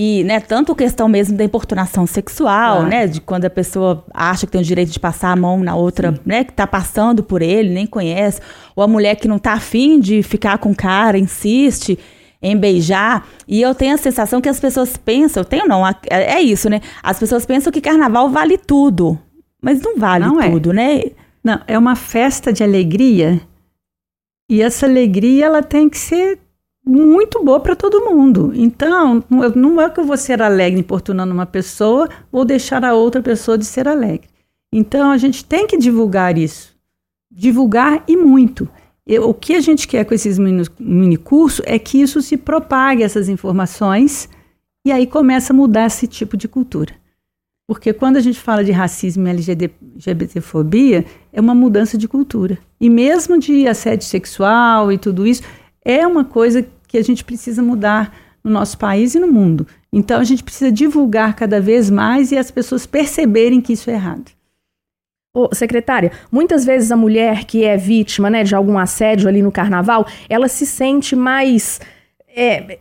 E, 0.00 0.22
né, 0.22 0.38
tanto 0.38 0.76
questão 0.76 1.08
mesmo 1.08 1.36
da 1.36 1.42
importunação 1.42 2.06
sexual, 2.06 2.82
tá. 2.82 2.86
né, 2.86 3.06
de 3.08 3.20
quando 3.20 3.46
a 3.46 3.50
pessoa 3.50 4.04
acha 4.14 4.46
que 4.46 4.52
tem 4.52 4.60
o 4.60 4.64
direito 4.64 4.92
de 4.92 5.00
passar 5.00 5.32
a 5.32 5.34
mão 5.34 5.58
na 5.58 5.74
outra, 5.74 6.12
Sim. 6.12 6.20
né, 6.24 6.44
que 6.44 6.52
está 6.52 6.68
passando 6.68 7.20
por 7.20 7.42
ele, 7.42 7.70
nem 7.70 7.84
conhece, 7.84 8.40
ou 8.76 8.84
a 8.84 8.86
mulher 8.86 9.16
que 9.16 9.26
não 9.26 9.38
está 9.38 9.54
afim 9.54 9.98
de 9.98 10.22
ficar 10.22 10.58
com 10.58 10.70
o 10.70 10.76
cara, 10.76 11.18
insiste 11.18 11.98
em 12.40 12.56
beijar. 12.56 13.26
E 13.48 13.60
eu 13.60 13.74
tenho 13.74 13.92
a 13.92 13.98
sensação 13.98 14.40
que 14.40 14.48
as 14.48 14.60
pessoas 14.60 14.96
pensam, 14.96 15.40
eu 15.40 15.44
tenho 15.44 15.66
não, 15.66 15.84
é, 15.84 15.96
é 16.08 16.40
isso, 16.40 16.70
né, 16.70 16.80
as 17.02 17.18
pessoas 17.18 17.44
pensam 17.44 17.72
que 17.72 17.80
carnaval 17.80 18.30
vale 18.30 18.56
tudo, 18.56 19.18
mas 19.60 19.82
não 19.82 19.96
vale 19.96 20.24
não 20.24 20.40
é. 20.40 20.48
tudo, 20.48 20.70
é. 20.70 20.74
né? 20.74 21.02
Não, 21.42 21.60
é 21.66 21.76
uma 21.76 21.96
festa 21.96 22.52
de 22.52 22.62
alegria 22.62 23.40
e 24.48 24.62
essa 24.62 24.86
alegria 24.86 25.46
ela 25.46 25.62
tem 25.62 25.88
que 25.88 25.98
ser 25.98 26.38
muito 26.88 27.44
boa 27.44 27.60
para 27.60 27.76
todo 27.76 28.04
mundo. 28.06 28.50
Então, 28.54 29.22
não 29.54 29.78
é 29.78 29.90
que 29.90 30.00
eu 30.00 30.04
vou 30.04 30.16
ser 30.16 30.40
alegre 30.40 30.80
importunando 30.80 31.34
uma 31.34 31.44
pessoa 31.44 32.08
ou 32.32 32.46
deixar 32.46 32.82
a 32.82 32.94
outra 32.94 33.20
pessoa 33.20 33.58
de 33.58 33.66
ser 33.66 33.86
alegre. 33.86 34.28
Então, 34.72 35.10
a 35.10 35.18
gente 35.18 35.44
tem 35.44 35.66
que 35.66 35.76
divulgar 35.76 36.38
isso. 36.38 36.74
Divulgar 37.30 38.02
e 38.08 38.16
muito. 38.16 38.66
Eu, 39.06 39.28
o 39.28 39.34
que 39.34 39.54
a 39.54 39.60
gente 39.60 39.86
quer 39.86 40.04
com 40.04 40.14
esses 40.14 40.38
mini, 40.38 40.64
mini 40.80 41.18
é 41.64 41.78
que 41.78 42.00
isso 42.00 42.22
se 42.22 42.38
propague, 42.38 43.02
essas 43.02 43.28
informações, 43.28 44.28
e 44.86 44.90
aí 44.90 45.06
começa 45.06 45.52
a 45.52 45.56
mudar 45.56 45.86
esse 45.86 46.06
tipo 46.06 46.38
de 46.38 46.48
cultura. 46.48 46.94
Porque 47.66 47.92
quando 47.92 48.16
a 48.16 48.20
gente 48.20 48.40
fala 48.40 48.64
de 48.64 48.72
racismo 48.72 49.28
e 49.28 49.30
LGBTfobia, 49.30 51.04
é 51.30 51.38
uma 51.38 51.54
mudança 51.54 51.98
de 51.98 52.08
cultura. 52.08 52.56
E 52.80 52.88
mesmo 52.88 53.38
de 53.38 53.68
assédio 53.68 54.06
sexual 54.06 54.90
e 54.90 54.96
tudo 54.96 55.26
isso, 55.26 55.42
é 55.84 56.06
uma 56.06 56.24
coisa 56.24 56.66
que 56.88 56.98
a 56.98 57.04
gente 57.04 57.22
precisa 57.22 57.62
mudar 57.62 58.12
no 58.42 58.50
nosso 58.50 58.78
país 58.78 59.14
e 59.14 59.20
no 59.20 59.28
mundo. 59.28 59.66
Então 59.92 60.20
a 60.20 60.24
gente 60.24 60.42
precisa 60.42 60.72
divulgar 60.72 61.36
cada 61.36 61.60
vez 61.60 61.90
mais 61.90 62.32
e 62.32 62.38
as 62.38 62.50
pessoas 62.50 62.86
perceberem 62.86 63.60
que 63.60 63.74
isso 63.74 63.90
é 63.90 63.94
errado. 63.94 64.30
Ô, 65.34 65.54
secretária, 65.54 66.10
muitas 66.32 66.64
vezes 66.64 66.90
a 66.90 66.96
mulher 66.96 67.44
que 67.44 67.64
é 67.64 67.76
vítima 67.76 68.30
né, 68.30 68.42
de 68.42 68.54
algum 68.54 68.78
assédio 68.78 69.28
ali 69.28 69.42
no 69.42 69.52
carnaval, 69.52 70.06
ela 70.28 70.48
se 70.48 70.66
sente 70.66 71.14
mais. 71.14 71.80
É, 72.34 72.78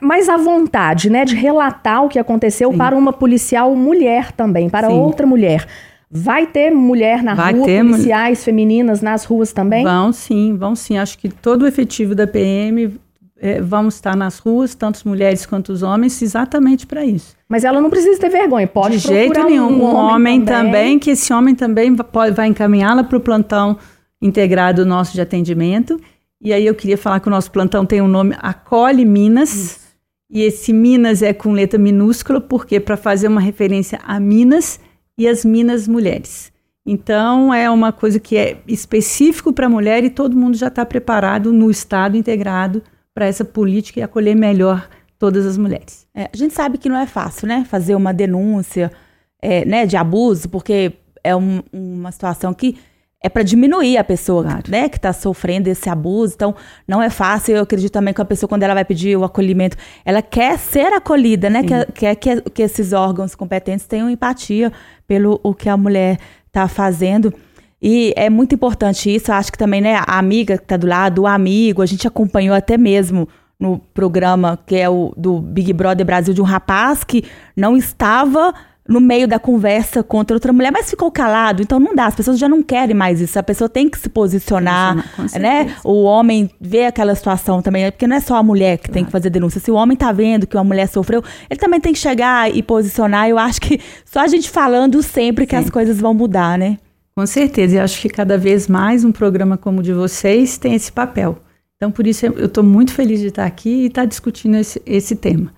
mais 0.00 0.28
à 0.28 0.36
vontade, 0.36 1.08
né, 1.08 1.24
de 1.24 1.34
relatar 1.34 2.04
o 2.04 2.08
que 2.08 2.18
aconteceu 2.18 2.70
sim. 2.70 2.76
para 2.76 2.94
uma 2.94 3.12
policial 3.12 3.74
mulher 3.74 4.30
também, 4.32 4.68
para 4.68 4.90
sim. 4.90 4.94
outra 4.94 5.26
mulher. 5.26 5.66
Vai 6.10 6.46
ter 6.46 6.70
mulher 6.70 7.22
na 7.22 7.34
Vai 7.34 7.52
rua, 7.54 7.66
policiais 7.66 8.44
femininas 8.44 9.00
nas 9.00 9.24
ruas 9.24 9.52
também? 9.52 9.82
Vão 9.82 10.12
sim, 10.12 10.56
vão 10.56 10.76
sim. 10.76 10.98
Acho 10.98 11.18
que 11.18 11.28
todo 11.28 11.62
o 11.62 11.66
efetivo 11.66 12.14
da 12.14 12.26
PM 12.26 13.00
é, 13.38 13.60
vamos 13.60 13.94
estar 13.96 14.16
nas 14.16 14.38
ruas, 14.38 14.74
tanto 14.74 14.96
as 14.96 15.04
mulheres 15.04 15.44
quanto 15.44 15.70
os 15.70 15.82
homens, 15.82 16.20
exatamente 16.22 16.86
para 16.86 17.04
isso. 17.04 17.36
Mas 17.48 17.64
ela 17.64 17.80
não 17.80 17.90
precisa 17.90 18.18
ter 18.18 18.30
vergonha, 18.30 18.66
pode 18.66 18.96
De 18.96 19.06
jeito 19.06 19.42
nenhum. 19.44 19.68
Um, 19.68 19.82
um 19.82 19.94
homem, 19.94 20.42
também. 20.42 20.72
também. 20.72 20.98
que 20.98 21.10
esse 21.10 21.32
homem 21.32 21.54
também 21.54 21.94
pode, 21.94 22.34
vai 22.34 22.48
encaminhá-la 22.48 23.04
para 23.04 23.18
o 23.18 23.20
plantão 23.20 23.76
integrado 24.20 24.86
nosso 24.86 25.12
de 25.12 25.20
atendimento. 25.20 26.00
E 26.40 26.52
aí 26.52 26.66
eu 26.66 26.74
queria 26.74 26.96
falar 26.98 27.20
que 27.20 27.28
o 27.28 27.30
nosso 27.30 27.50
plantão 27.50 27.84
tem 27.84 28.00
um 28.00 28.08
nome 28.08 28.34
Acolhe 28.38 29.04
Minas. 29.04 29.54
Isso. 29.54 29.86
E 30.30 30.42
esse 30.42 30.72
Minas 30.72 31.22
é 31.22 31.32
com 31.32 31.52
letra 31.52 31.78
minúscula, 31.78 32.40
porque 32.40 32.80
para 32.80 32.96
fazer 32.96 33.28
uma 33.28 33.40
referência 33.40 34.00
a 34.04 34.18
Minas 34.18 34.80
e 35.16 35.28
as 35.28 35.44
Minas 35.44 35.86
mulheres. 35.86 36.52
Então 36.84 37.52
é 37.52 37.68
uma 37.70 37.92
coisa 37.92 38.18
que 38.18 38.36
é 38.36 38.58
específico 38.66 39.52
para 39.52 39.66
a 39.66 39.70
mulher 39.70 40.04
e 40.04 40.10
todo 40.10 40.36
mundo 40.36 40.56
já 40.56 40.68
está 40.68 40.84
preparado 40.86 41.52
no 41.52 41.70
Estado 41.70 42.16
integrado 42.16 42.82
para 43.16 43.24
essa 43.24 43.46
política 43.46 43.98
e 43.98 44.02
acolher 44.02 44.34
melhor 44.34 44.86
todas 45.18 45.46
as 45.46 45.56
mulheres. 45.56 46.06
É, 46.14 46.28
a 46.30 46.36
gente 46.36 46.52
sabe 46.52 46.76
que 46.76 46.86
não 46.86 46.98
é 46.98 47.06
fácil, 47.06 47.48
né? 47.48 47.66
Fazer 47.66 47.94
uma 47.94 48.12
denúncia 48.12 48.92
é, 49.40 49.64
né, 49.64 49.86
de 49.86 49.96
abuso, 49.96 50.50
porque 50.50 50.92
é 51.24 51.34
um, 51.34 51.62
uma 51.72 52.12
situação 52.12 52.52
que 52.52 52.76
é 53.22 53.30
para 53.30 53.42
diminuir 53.42 53.96
a 53.96 54.04
pessoa 54.04 54.42
claro. 54.42 54.70
né, 54.70 54.90
que 54.90 54.98
está 54.98 55.14
sofrendo 55.14 55.66
esse 55.68 55.88
abuso. 55.88 56.34
Então, 56.34 56.54
não 56.86 57.02
é 57.02 57.08
fácil. 57.08 57.56
Eu 57.56 57.62
acredito 57.62 57.90
também 57.90 58.12
que 58.12 58.20
a 58.20 58.24
pessoa, 58.26 58.50
quando 58.50 58.64
ela 58.64 58.74
vai 58.74 58.84
pedir 58.84 59.16
o 59.16 59.24
acolhimento, 59.24 59.78
ela 60.04 60.20
quer 60.20 60.58
ser 60.58 60.92
acolhida, 60.92 61.48
né? 61.48 61.62
Quer, 61.64 61.90
quer 61.92 62.14
que, 62.16 62.40
que 62.50 62.62
esses 62.62 62.92
órgãos 62.92 63.34
competentes 63.34 63.86
tenham 63.86 64.10
empatia 64.10 64.70
pelo 65.08 65.40
o 65.42 65.54
que 65.54 65.70
a 65.70 65.76
mulher 65.78 66.18
está 66.48 66.68
fazendo. 66.68 67.32
E 67.80 68.12
é 68.16 68.30
muito 68.30 68.54
importante 68.54 69.14
isso. 69.14 69.30
Eu 69.30 69.36
acho 69.36 69.52
que 69.52 69.58
também, 69.58 69.80
né, 69.80 69.96
a 70.06 70.18
amiga 70.18 70.56
que 70.56 70.64
está 70.64 70.76
do 70.76 70.86
lado, 70.86 71.22
o 71.22 71.26
amigo, 71.26 71.82
a 71.82 71.86
gente 71.86 72.06
acompanhou 72.06 72.54
até 72.54 72.76
mesmo 72.78 73.28
no 73.58 73.78
programa 73.94 74.58
que 74.66 74.76
é 74.76 74.88
o 74.88 75.12
do 75.16 75.40
Big 75.40 75.72
Brother 75.72 76.04
Brasil 76.04 76.34
de 76.34 76.42
um 76.42 76.44
rapaz 76.44 77.02
que 77.04 77.24
não 77.56 77.76
estava 77.76 78.54
no 78.88 79.00
meio 79.00 79.26
da 79.26 79.38
conversa 79.38 80.02
contra 80.02 80.36
outra 80.36 80.52
mulher, 80.52 80.70
mas 80.70 80.88
ficou 80.88 81.10
calado. 81.10 81.62
Então 81.62 81.80
não 81.80 81.94
dá, 81.94 82.06
as 82.06 82.14
pessoas 82.14 82.38
já 82.38 82.48
não 82.48 82.62
querem 82.62 82.94
mais 82.94 83.20
isso. 83.20 83.38
A 83.38 83.42
pessoa 83.42 83.68
tem 83.68 83.88
que 83.88 83.98
se 83.98 84.08
posicionar, 84.08 85.04
né? 85.40 85.74
O 85.82 86.04
homem 86.04 86.48
vê 86.60 86.86
aquela 86.86 87.14
situação 87.14 87.60
também, 87.60 87.90
porque 87.90 88.06
não 88.06 88.16
é 88.16 88.20
só 88.20 88.36
a 88.36 88.42
mulher 88.42 88.78
que 88.78 88.84
claro. 88.84 88.94
tem 88.94 89.04
que 89.04 89.10
fazer 89.10 89.30
denúncia. 89.30 89.60
Se 89.60 89.70
o 89.70 89.74
homem 89.74 89.96
tá 89.96 90.12
vendo 90.12 90.46
que 90.46 90.56
uma 90.56 90.64
mulher 90.64 90.86
sofreu, 90.86 91.22
ele 91.50 91.58
também 91.58 91.80
tem 91.80 91.92
que 91.92 91.98
chegar 91.98 92.54
e 92.54 92.62
posicionar. 92.62 93.28
Eu 93.28 93.38
acho 93.38 93.60
que 93.60 93.80
só 94.04 94.20
a 94.20 94.28
gente 94.28 94.48
falando 94.48 95.02
sempre 95.02 95.46
que 95.46 95.56
Sim. 95.56 95.64
as 95.64 95.70
coisas 95.70 96.00
vão 96.00 96.14
mudar, 96.14 96.56
né? 96.56 96.78
Com 97.18 97.26
certeza, 97.26 97.76
e 97.76 97.78
acho 97.78 98.02
que 98.02 98.10
cada 98.10 98.36
vez 98.36 98.68
mais 98.68 99.02
um 99.02 99.10
programa 99.10 99.56
como 99.56 99.80
o 99.80 99.82
de 99.82 99.90
vocês 99.90 100.58
tem 100.58 100.74
esse 100.74 100.92
papel. 100.92 101.38
Então, 101.74 101.90
por 101.90 102.06
isso, 102.06 102.26
eu 102.26 102.44
estou 102.44 102.62
muito 102.62 102.92
feliz 102.92 103.20
de 103.20 103.28
estar 103.28 103.46
aqui 103.46 103.70
e 103.70 103.86
estar 103.86 104.04
discutindo 104.04 104.54
esse, 104.58 104.82
esse 104.84 105.16
tema. 105.16 105.50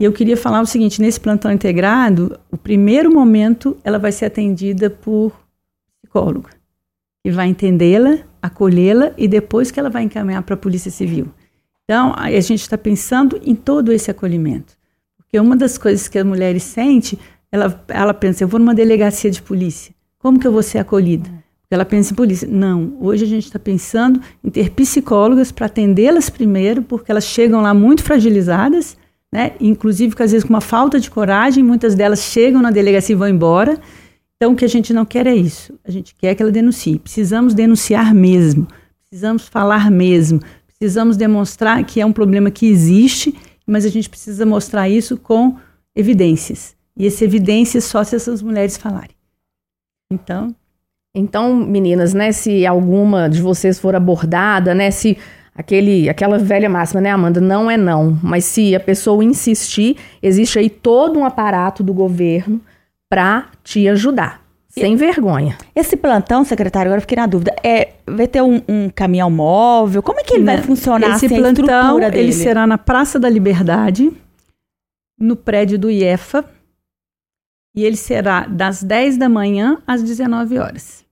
E 0.00 0.04
eu 0.04 0.12
queria 0.12 0.36
falar 0.36 0.60
o 0.60 0.66
seguinte: 0.66 1.00
nesse 1.00 1.20
plantão 1.20 1.52
integrado, 1.52 2.36
o 2.50 2.56
primeiro 2.56 3.14
momento 3.14 3.76
ela 3.84 3.96
vai 3.96 4.10
ser 4.10 4.24
atendida 4.24 4.90
por 4.90 5.32
psicólogo, 6.02 6.50
que 7.24 7.30
vai 7.30 7.46
entendê-la, 7.46 8.18
acolhê-la 8.42 9.12
e 9.16 9.28
depois 9.28 9.70
que 9.70 9.78
ela 9.78 9.88
vai 9.88 10.02
encaminhar 10.02 10.42
para 10.42 10.54
a 10.54 10.58
Polícia 10.58 10.90
Civil. 10.90 11.28
Então, 11.84 12.12
a 12.16 12.28
gente 12.40 12.62
está 12.62 12.76
pensando 12.76 13.40
em 13.44 13.54
todo 13.54 13.92
esse 13.92 14.10
acolhimento. 14.10 14.76
Porque 15.16 15.38
uma 15.38 15.54
das 15.54 15.78
coisas 15.78 16.08
que 16.08 16.18
as 16.18 16.26
mulheres 16.26 16.64
sente, 16.64 17.16
ela, 17.52 17.84
ela 17.86 18.12
pensa: 18.12 18.42
eu 18.42 18.48
vou 18.48 18.58
numa 18.58 18.74
delegacia 18.74 19.30
de 19.30 19.40
polícia. 19.40 19.94
Como 20.18 20.38
que 20.38 20.46
eu 20.46 20.52
vou 20.52 20.62
ser 20.62 20.78
acolhida? 20.78 21.28
Porque 21.66 21.74
ela 21.74 21.84
pensa 21.84 22.12
em 22.12 22.16
polícia. 22.16 22.48
Não, 22.48 22.96
hoje 23.00 23.24
a 23.24 23.26
gente 23.26 23.46
está 23.46 23.58
pensando 23.58 24.20
em 24.42 24.48
ter 24.48 24.70
psicólogas 24.70 25.50
para 25.50 25.66
atendê-las 25.66 26.30
primeiro, 26.30 26.82
porque 26.82 27.10
elas 27.10 27.24
chegam 27.24 27.60
lá 27.60 27.74
muito 27.74 28.04
fragilizadas, 28.04 28.96
né? 29.32 29.52
inclusive 29.60 30.14
às 30.18 30.30
vezes 30.30 30.44
com 30.44 30.50
uma 30.54 30.60
falta 30.60 31.00
de 31.00 31.10
coragem, 31.10 31.64
muitas 31.64 31.94
delas 31.94 32.20
chegam 32.20 32.62
na 32.62 32.70
delegacia 32.70 33.14
e 33.14 33.16
vão 33.16 33.28
embora. 33.28 33.78
Então 34.36 34.52
o 34.52 34.56
que 34.56 34.64
a 34.64 34.68
gente 34.68 34.92
não 34.92 35.04
quer 35.04 35.26
é 35.26 35.34
isso. 35.34 35.74
A 35.84 35.90
gente 35.90 36.14
quer 36.14 36.34
que 36.34 36.42
ela 36.42 36.52
denuncie. 36.52 36.98
Precisamos 36.98 37.52
denunciar 37.52 38.14
mesmo. 38.14 38.68
Precisamos 39.08 39.48
falar 39.48 39.90
mesmo. 39.90 40.40
Precisamos 40.66 41.16
demonstrar 41.16 41.82
que 41.84 42.00
é 42.00 42.06
um 42.06 42.12
problema 42.12 42.50
que 42.50 42.66
existe, 42.66 43.34
mas 43.66 43.84
a 43.84 43.88
gente 43.88 44.08
precisa 44.08 44.46
mostrar 44.46 44.88
isso 44.88 45.16
com 45.16 45.56
evidências. 45.96 46.76
E 46.96 47.06
essa 47.06 47.24
evidência 47.24 47.80
só 47.80 48.04
se 48.04 48.14
essas 48.14 48.42
mulheres 48.42 48.76
falarem. 48.76 49.15
Então. 50.12 50.54
Então, 51.14 51.54
meninas, 51.54 52.12
né, 52.12 52.30
se 52.30 52.66
alguma 52.66 53.28
de 53.28 53.40
vocês 53.40 53.78
for 53.78 53.96
abordada, 53.96 54.74
né, 54.74 54.90
se 54.90 55.16
aquele, 55.54 56.10
aquela 56.10 56.38
velha 56.38 56.68
máxima, 56.68 57.00
né, 57.00 57.10
Amanda, 57.10 57.40
não 57.40 57.70
é 57.70 57.76
não, 57.76 58.18
mas 58.22 58.44
se 58.44 58.74
a 58.76 58.80
pessoa 58.80 59.24
insistir, 59.24 59.96
existe 60.22 60.58
aí 60.58 60.68
todo 60.68 61.18
um 61.18 61.24
aparato 61.24 61.82
do 61.82 61.94
governo 61.94 62.60
para 63.08 63.46
te 63.64 63.88
ajudar. 63.88 64.44
Sem 64.68 64.92
e, 64.92 64.96
vergonha. 64.96 65.56
Esse 65.74 65.96
plantão, 65.96 66.44
secretário, 66.44 66.90
agora 66.90 66.98
eu 66.98 67.02
fiquei 67.02 67.16
na 67.16 67.26
dúvida. 67.26 67.54
É, 67.64 67.94
vai 68.06 68.28
ter 68.28 68.42
um, 68.42 68.60
um 68.68 68.90
caminhão 68.94 69.30
móvel? 69.30 70.02
Como 70.02 70.20
é 70.20 70.22
que 70.22 70.34
ele 70.34 70.44
vai 70.44 70.58
funcionar? 70.60 71.16
Esse 71.16 71.30
plantão, 71.30 71.98
ele 71.98 72.32
será 72.32 72.66
na 72.66 72.76
Praça 72.76 73.18
da 73.18 73.30
Liberdade, 73.30 74.12
no 75.18 75.34
prédio 75.34 75.78
do 75.78 75.90
IEFA, 75.90 76.44
e 77.76 77.84
ele 77.84 77.96
será 77.96 78.46
das 78.46 78.82
10 78.82 79.18
da 79.18 79.28
manhã 79.28 79.78
às 79.86 80.02
19 80.02 80.58
horas. 80.58 81.04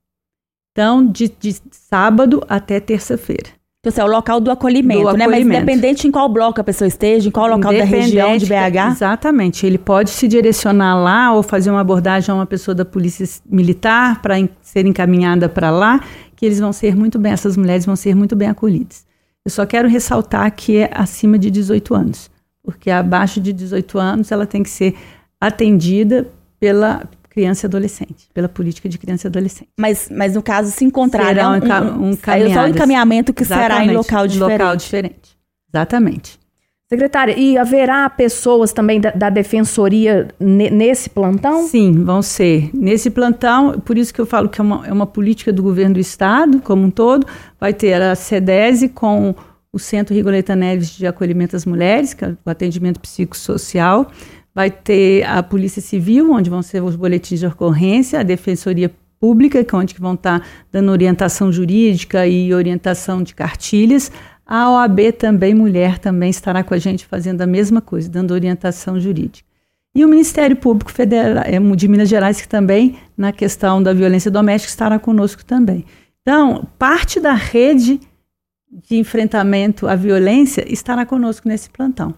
Então, 0.71 1.05
de, 1.05 1.29
de 1.29 1.55
sábado 1.71 2.43
até 2.49 2.79
terça-feira. 2.79 3.49
Então, 3.79 3.91
assim, 3.91 4.01
é 4.01 4.03
o 4.03 4.07
local 4.07 4.41
do 4.41 4.49
acolhimento, 4.49 5.11
do 5.11 5.15
né? 5.15 5.25
Acolhimento. 5.25 5.47
Mas 5.47 5.63
independente 5.63 6.07
em 6.07 6.11
qual 6.11 6.27
bloco 6.27 6.59
a 6.59 6.63
pessoa 6.63 6.87
esteja, 6.87 7.29
em 7.29 7.31
qual 7.31 7.47
local 7.47 7.71
da 7.71 7.83
região 7.83 8.35
de 8.35 8.47
BH. 8.47 8.91
Exatamente. 8.91 9.63
Ele 9.63 9.77
pode 9.77 10.09
se 10.09 10.27
direcionar 10.27 10.95
lá 10.95 11.31
ou 11.31 11.43
fazer 11.43 11.69
uma 11.69 11.81
abordagem 11.81 12.31
a 12.31 12.35
uma 12.35 12.47
pessoa 12.47 12.73
da 12.73 12.83
polícia 12.83 13.25
militar 13.47 14.23
para 14.23 14.35
ser 14.59 14.87
encaminhada 14.87 15.47
para 15.47 15.69
lá, 15.69 16.03
que 16.35 16.47
eles 16.47 16.59
vão 16.59 16.73
ser 16.73 16.95
muito 16.95 17.19
bem, 17.19 17.31
essas 17.31 17.55
mulheres 17.55 17.85
vão 17.85 17.95
ser 17.95 18.15
muito 18.15 18.35
bem 18.35 18.49
acolhidas. 18.49 19.05
Eu 19.45 19.51
só 19.51 19.67
quero 19.67 19.87
ressaltar 19.87 20.51
que 20.51 20.77
é 20.77 20.89
acima 20.91 21.37
de 21.37 21.51
18 21.51 21.93
anos, 21.93 22.31
porque 22.63 22.89
abaixo 22.89 23.39
de 23.39 23.53
18 23.53 23.99
anos 23.99 24.31
ela 24.31 24.47
tem 24.47 24.63
que 24.63 24.69
ser 24.69 24.95
atendida 25.39 26.27
pela 26.65 27.03
criança 27.29 27.65
e 27.65 27.67
adolescente, 27.67 28.27
pela 28.33 28.49
política 28.49 28.89
de 28.89 28.97
criança 28.97 29.27
e 29.27 29.29
adolescente. 29.29 29.69
Mas, 29.77 30.09
mas 30.09 30.33
no 30.33 30.41
caso, 30.41 30.71
se 30.71 30.83
encontrará 30.83 31.49
um, 31.49 31.53
um, 31.53 32.05
um, 32.05 32.09
um 32.09 32.15
só 32.15 32.61
um 32.61 32.67
encaminhamento 32.67 33.31
que 33.31 33.45
será 33.45 33.85
em 33.85 33.91
local 33.91 34.25
diferente. 34.25 34.51
local 34.51 34.75
diferente. 34.75 35.37
Exatamente. 35.71 36.39
Secretária, 36.89 37.37
e 37.37 37.55
haverá 37.55 38.09
pessoas 38.09 38.73
também 38.73 38.99
da, 38.99 39.11
da 39.11 39.29
defensoria 39.29 40.27
nesse 40.39 41.07
plantão? 41.07 41.67
Sim, 41.67 42.03
vão 42.03 42.23
ser. 42.23 42.71
Nesse 42.73 43.11
plantão, 43.11 43.79
por 43.79 43.95
isso 43.95 44.11
que 44.11 44.21
eu 44.21 44.25
falo 44.25 44.49
que 44.49 44.59
é 44.59 44.63
uma, 44.63 44.87
é 44.87 44.93
uma 44.93 45.05
política 45.05 45.53
do 45.53 45.61
governo 45.61 45.95
do 45.95 45.99
Estado, 45.99 46.61
como 46.61 46.83
um 46.83 46.89
todo, 46.89 47.27
vai 47.59 47.73
ter 47.73 48.01
a 48.01 48.15
CEDESE 48.15 48.89
com 48.89 49.35
o 49.71 49.77
Centro 49.77 50.15
Rigoleta 50.15 50.55
Neves 50.55 50.95
de 50.95 51.05
Acolhimento 51.05 51.55
às 51.55 51.65
Mulheres, 51.65 52.13
que 52.13 52.23
é 52.23 52.29
o 52.45 52.49
atendimento 52.49 52.99
psicossocial, 52.99 54.09
vai 54.55 54.71
ter 54.71 55.23
a 55.23 55.43
Polícia 55.43 55.81
Civil, 55.81 56.31
onde 56.31 56.49
vão 56.49 56.61
ser 56.61 56.81
os 56.81 56.95
boletins 56.95 57.41
de 57.41 57.45
ocorrência, 57.45 58.21
a 58.21 58.23
Defensoria 58.23 58.89
pública, 59.19 59.59
é 59.59 59.75
onde 59.75 59.93
vão 59.99 60.13
estar 60.13 60.39
tá 60.39 60.45
dando 60.71 60.91
orientação 60.91 61.51
jurídica 61.51 62.25
e 62.25 62.53
orientação 62.53 63.21
de 63.21 63.35
cartilhas. 63.35 64.09
A 64.45 64.71
OAB 64.71 65.11
também, 65.17 65.53
mulher, 65.53 65.99
também 65.99 66.29
estará 66.29 66.63
com 66.63 66.73
a 66.73 66.77
gente 66.77 67.05
fazendo 67.05 67.41
a 67.41 67.47
mesma 67.47 67.81
coisa, 67.81 68.09
dando 68.09 68.31
orientação 68.31 68.97
jurídica. 68.97 69.45
E 69.93 70.05
o 70.05 70.07
Ministério 70.07 70.55
Público 70.55 70.91
Federal 70.91 71.43
é, 71.45 71.59
de 71.75 71.87
Minas 71.87 72.07
Gerais, 72.07 72.39
que 72.39 72.47
também, 72.47 72.97
na 73.17 73.31
questão 73.31 73.81
da 73.81 73.93
violência 73.93 74.29
doméstica, 74.31 74.69
estará 74.69 74.99
conosco 74.99 75.43
também. 75.43 75.85
Então, 76.21 76.67
parte 76.77 77.19
da 77.19 77.33
rede 77.33 77.99
de 78.87 78.97
enfrentamento 78.97 79.87
à 79.87 79.95
violência 79.95 80.65
estará 80.71 81.05
conosco 81.05 81.47
nesse 81.47 81.69
plantão. 81.69 82.13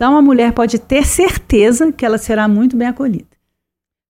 Então, 0.00 0.16
a 0.16 0.22
mulher 0.22 0.52
pode 0.52 0.78
ter 0.78 1.04
certeza 1.04 1.92
que 1.92 2.06
ela 2.06 2.16
será 2.16 2.48
muito 2.48 2.74
bem 2.74 2.88
acolhida. 2.88 3.28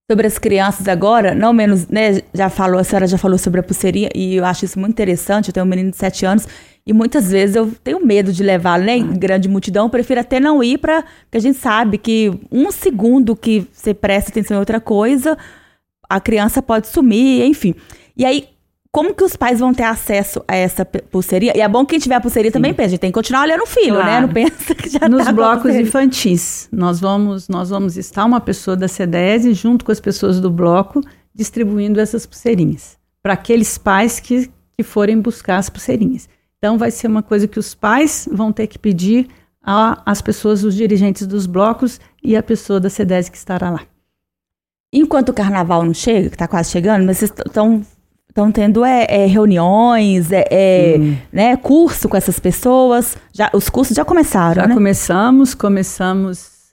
Sobre 0.09 0.25
as 0.25 0.39
crianças 0.39 0.87
agora, 0.87 1.35
não 1.35 1.53
menos, 1.53 1.89
né, 1.89 2.23
já 2.33 2.49
falou, 2.49 2.79
a 2.79 2.85
senhora 2.85 3.09
já 3.09 3.19
falou 3.19 3.37
sobre 3.37 3.59
a 3.59 3.63
pulseirinha, 3.65 4.09
e 4.15 4.37
eu 4.37 4.45
acho 4.45 4.65
isso 4.65 4.79
muito 4.79 4.93
interessante, 4.93 5.49
eu 5.49 5.53
tenho 5.53 5.67
um 5.67 5.69
menino 5.69 5.91
de 5.91 5.97
7 5.97 6.25
anos, 6.25 6.47
e 6.87 6.93
muitas 6.93 7.33
vezes 7.33 7.57
eu 7.57 7.73
tenho 7.83 8.07
medo 8.07 8.33
de 8.33 8.45
levá-lo 8.45 8.85
né, 8.85 8.99
em 8.99 9.19
grande 9.19 9.49
multidão, 9.49 9.87
eu 9.87 9.91
prefiro 9.91 10.21
até 10.21 10.39
não 10.39 10.63
ir, 10.63 10.79
para 10.79 11.03
porque 11.03 11.39
a 11.39 11.41
gente 11.41 11.59
sabe 11.59 11.99
que 11.99 12.31
um 12.53 12.71
segundo 12.71 13.35
que 13.35 13.67
você 13.73 13.93
presta 13.93 14.31
atenção 14.31 14.59
em 14.59 14.61
outra 14.61 14.79
coisa, 14.79 15.37
a 16.09 16.21
criança 16.21 16.63
pode 16.63 16.87
sumir, 16.87 17.45
enfim. 17.47 17.75
E 18.17 18.25
aí, 18.25 18.49
como 18.93 19.15
que 19.15 19.23
os 19.23 19.37
pais 19.37 19.61
vão 19.61 19.73
ter 19.73 19.85
acesso 19.85 20.43
a 20.49 20.57
essa 20.57 20.85
pulseirinha? 20.85 21.53
E 21.55 21.61
é 21.61 21.69
bom 21.69 21.85
que 21.85 21.91
quem 21.91 22.01
tiver 22.01 22.17
a 22.17 22.21
pulseirinha 22.21 22.51
Sim. 22.51 22.59
também 22.59 22.75
pensa, 22.75 22.87
a 22.87 22.91
gente 22.91 23.01
tem 23.01 23.11
que 23.11 23.15
continuar 23.15 23.43
olhando 23.43 23.63
o 23.63 23.67
filho, 23.67 23.99
né? 23.99 24.03
claro. 24.03 24.11
né? 24.11 24.21
Não 24.23 24.29
pensa 24.29 24.75
que 24.75 24.89
já 24.89 25.09
Nos 25.09 25.25
tá 25.25 25.33
blocos 25.33 25.75
infantis, 25.75 26.69
nós 26.73 26.99
vamos, 26.99 27.49
nós 27.49 27.71
vamos 27.71 27.97
estar 27.97 28.25
uma 28.25 28.41
pessoa 28.41 28.77
da 28.77 28.89
CEDES 28.89 29.57
junto 29.57 29.85
com 29.85 29.93
as 29.93 30.01
pessoas 30.01 30.41
do 30.41 30.51
bloco 30.51 31.01
distribuindo 31.33 32.01
essas 32.01 32.27
pulseirinhas 32.27 32.99
para 33.23 33.35
aqueles 33.35 33.79
pais 33.79 34.19
que, 34.19 34.51
que 34.77 34.83
forem 34.83 35.21
buscar 35.21 35.59
as 35.59 35.71
pulseirinhas. 35.71 36.29
Então 36.59 36.77
vai 36.77 36.91
ser 36.91 37.07
uma 37.07 37.23
coisa 37.23 37.47
que 37.47 37.59
os 37.59 37.75
pais 37.75 38.29
vão 38.31 38.53
ter 38.53 38.67
que 38.67 38.79
pedir 38.79 39.29
às 39.63 40.21
pessoas, 40.21 40.65
os 40.65 40.75
dirigentes 40.75 41.27
dos 41.27 41.47
blocos 41.47 42.01
e 42.23 42.37
a 42.37 42.43
pessoa 42.43 42.81
da 42.81 42.91
CEDES 42.91 43.29
que 43.29 43.37
estará 43.37 43.71
lá. 43.71 43.83
Enquanto 44.93 45.29
o 45.29 45.35
carnaval 45.35 45.85
não 45.85 45.95
chega, 45.95 46.29
que 46.29 46.35
está 46.35 46.49
quase 46.49 46.71
chegando, 46.71 47.07
mas 47.07 47.19
vocês 47.19 47.31
estão 47.31 47.83
Estão 48.31 48.53
tendo 48.53 48.85
é, 48.85 49.07
é, 49.09 49.27
reuniões, 49.27 50.31
é, 50.31 50.47
é 50.49 50.99
né, 51.33 51.57
curso 51.57 52.09
com 52.09 52.17
essas 52.17 52.39
pessoas. 52.39 53.17
Já, 53.33 53.51
os 53.53 53.69
cursos 53.69 53.97
já 53.97 54.05
começaram, 54.05 54.63
Já 54.63 54.69
né? 54.69 54.75
começamos, 54.75 55.53
começamos 55.53 56.71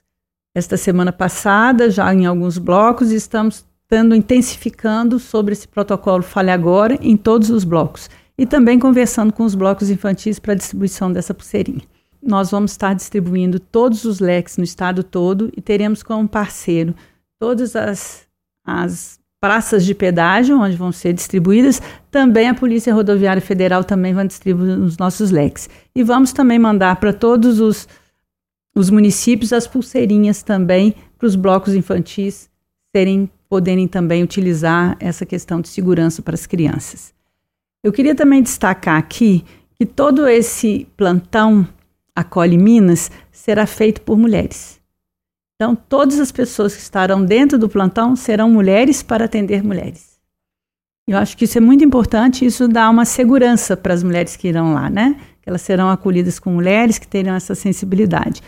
esta 0.54 0.76
semana 0.76 1.12
passada, 1.12 1.90
já 1.90 2.14
em 2.14 2.26
alguns 2.26 2.58
blocos, 2.58 3.10
e 3.10 3.16
estamos 3.16 3.66
estando 3.82 4.14
intensificando 4.14 5.18
sobre 5.18 5.52
esse 5.52 5.66
protocolo 5.66 6.22
Fale 6.22 6.52
Agora 6.52 6.96
em 7.02 7.16
todos 7.16 7.50
os 7.50 7.64
blocos. 7.64 8.08
E 8.38 8.46
também 8.46 8.78
conversando 8.78 9.32
com 9.32 9.42
os 9.42 9.56
blocos 9.56 9.90
infantis 9.90 10.38
para 10.38 10.52
a 10.52 10.56
distribuição 10.56 11.12
dessa 11.12 11.34
pulseirinha. 11.34 11.82
Nós 12.22 12.52
vamos 12.52 12.70
estar 12.70 12.94
distribuindo 12.94 13.58
todos 13.58 14.04
os 14.04 14.20
leques 14.20 14.56
no 14.56 14.62
estado 14.62 15.02
todo 15.02 15.50
e 15.56 15.60
teremos 15.60 16.04
como 16.04 16.28
parceiro 16.28 16.94
todas 17.36 17.74
as, 17.74 18.28
as 18.64 19.18
praças 19.40 19.84
de 19.84 19.94
pedágio, 19.94 20.58
onde 20.58 20.76
vão 20.76 20.92
ser 20.92 21.12
distribuídas. 21.12 21.80
Também 22.10 22.48
a 22.48 22.54
Polícia 22.54 22.92
Rodoviária 22.92 23.42
Federal 23.42 23.84
também 23.84 24.14
vai 24.14 24.26
distribuir 24.26 24.78
os 24.78 24.96
nossos 24.96 25.30
leques. 25.30 25.68
E 25.94 26.02
vamos 26.02 26.32
também 26.32 26.58
mandar 26.58 26.96
para 26.96 27.12
todos 27.12 27.60
os, 27.60 27.88
os 28.74 28.90
municípios 28.90 29.52
as 29.52 29.66
pulseirinhas 29.66 30.42
também 30.42 30.94
para 31.16 31.26
os 31.26 31.36
blocos 31.36 31.74
infantis 31.74 32.48
serem, 32.94 33.30
poderem 33.48 33.86
também 33.86 34.22
utilizar 34.22 34.96
essa 34.98 35.24
questão 35.24 35.60
de 35.60 35.68
segurança 35.68 36.22
para 36.22 36.34
as 36.34 36.46
crianças. 36.46 37.12
Eu 37.82 37.92
queria 37.92 38.14
também 38.14 38.42
destacar 38.42 38.98
aqui 38.98 39.44
que 39.74 39.86
todo 39.86 40.26
esse 40.26 40.86
plantão 40.96 41.66
Acolhe 42.14 42.58
Minas 42.58 43.12
será 43.30 43.64
feito 43.64 44.00
por 44.00 44.18
mulheres. 44.18 44.77
Então, 45.60 45.74
todas 45.74 46.20
as 46.20 46.30
pessoas 46.30 46.72
que 46.76 46.80
estarão 46.80 47.24
dentro 47.24 47.58
do 47.58 47.68
plantão 47.68 48.14
serão 48.14 48.48
mulheres 48.48 49.02
para 49.02 49.24
atender 49.24 49.60
mulheres. 49.60 50.16
Eu 51.04 51.18
acho 51.18 51.36
que 51.36 51.46
isso 51.46 51.58
é 51.58 51.60
muito 51.60 51.82
importante, 51.82 52.44
isso 52.44 52.68
dá 52.68 52.88
uma 52.88 53.04
segurança 53.04 53.76
para 53.76 53.92
as 53.92 54.04
mulheres 54.04 54.36
que 54.36 54.46
irão 54.46 54.72
lá, 54.72 54.88
né? 54.88 55.16
Que 55.42 55.48
elas 55.48 55.62
serão 55.62 55.90
acolhidas 55.90 56.38
com 56.38 56.50
mulheres 56.50 56.96
que 56.96 57.08
terão 57.08 57.34
essa 57.34 57.56
sensibilidade 57.56 58.40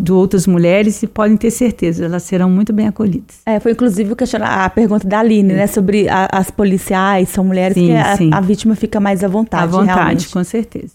de 0.00 0.12
outras 0.12 0.46
mulheres 0.46 1.02
e 1.02 1.06
podem 1.06 1.36
ter 1.36 1.50
certeza, 1.50 2.06
elas 2.06 2.22
serão 2.22 2.48
muito 2.48 2.72
bem 2.72 2.88
acolhidas. 2.88 3.42
É, 3.44 3.60
foi 3.60 3.72
inclusive 3.72 4.14
a 4.40 4.70
pergunta 4.70 5.06
da 5.06 5.18
Aline, 5.18 5.52
né? 5.52 5.66
Sobre 5.66 6.08
a, 6.08 6.26
as 6.32 6.50
policiais, 6.50 7.28
são 7.28 7.44
mulheres 7.44 7.74
sim, 7.74 7.88
que 7.88 7.92
a, 7.92 8.38
a, 8.38 8.40
vítima 8.40 8.74
fica 8.74 8.98
mais 8.98 9.22
à 9.22 9.28
vontade. 9.28 9.64
À 9.64 9.66
vontade, 9.66 9.98
realmente. 9.98 10.28
com 10.30 10.42
certeza. 10.42 10.94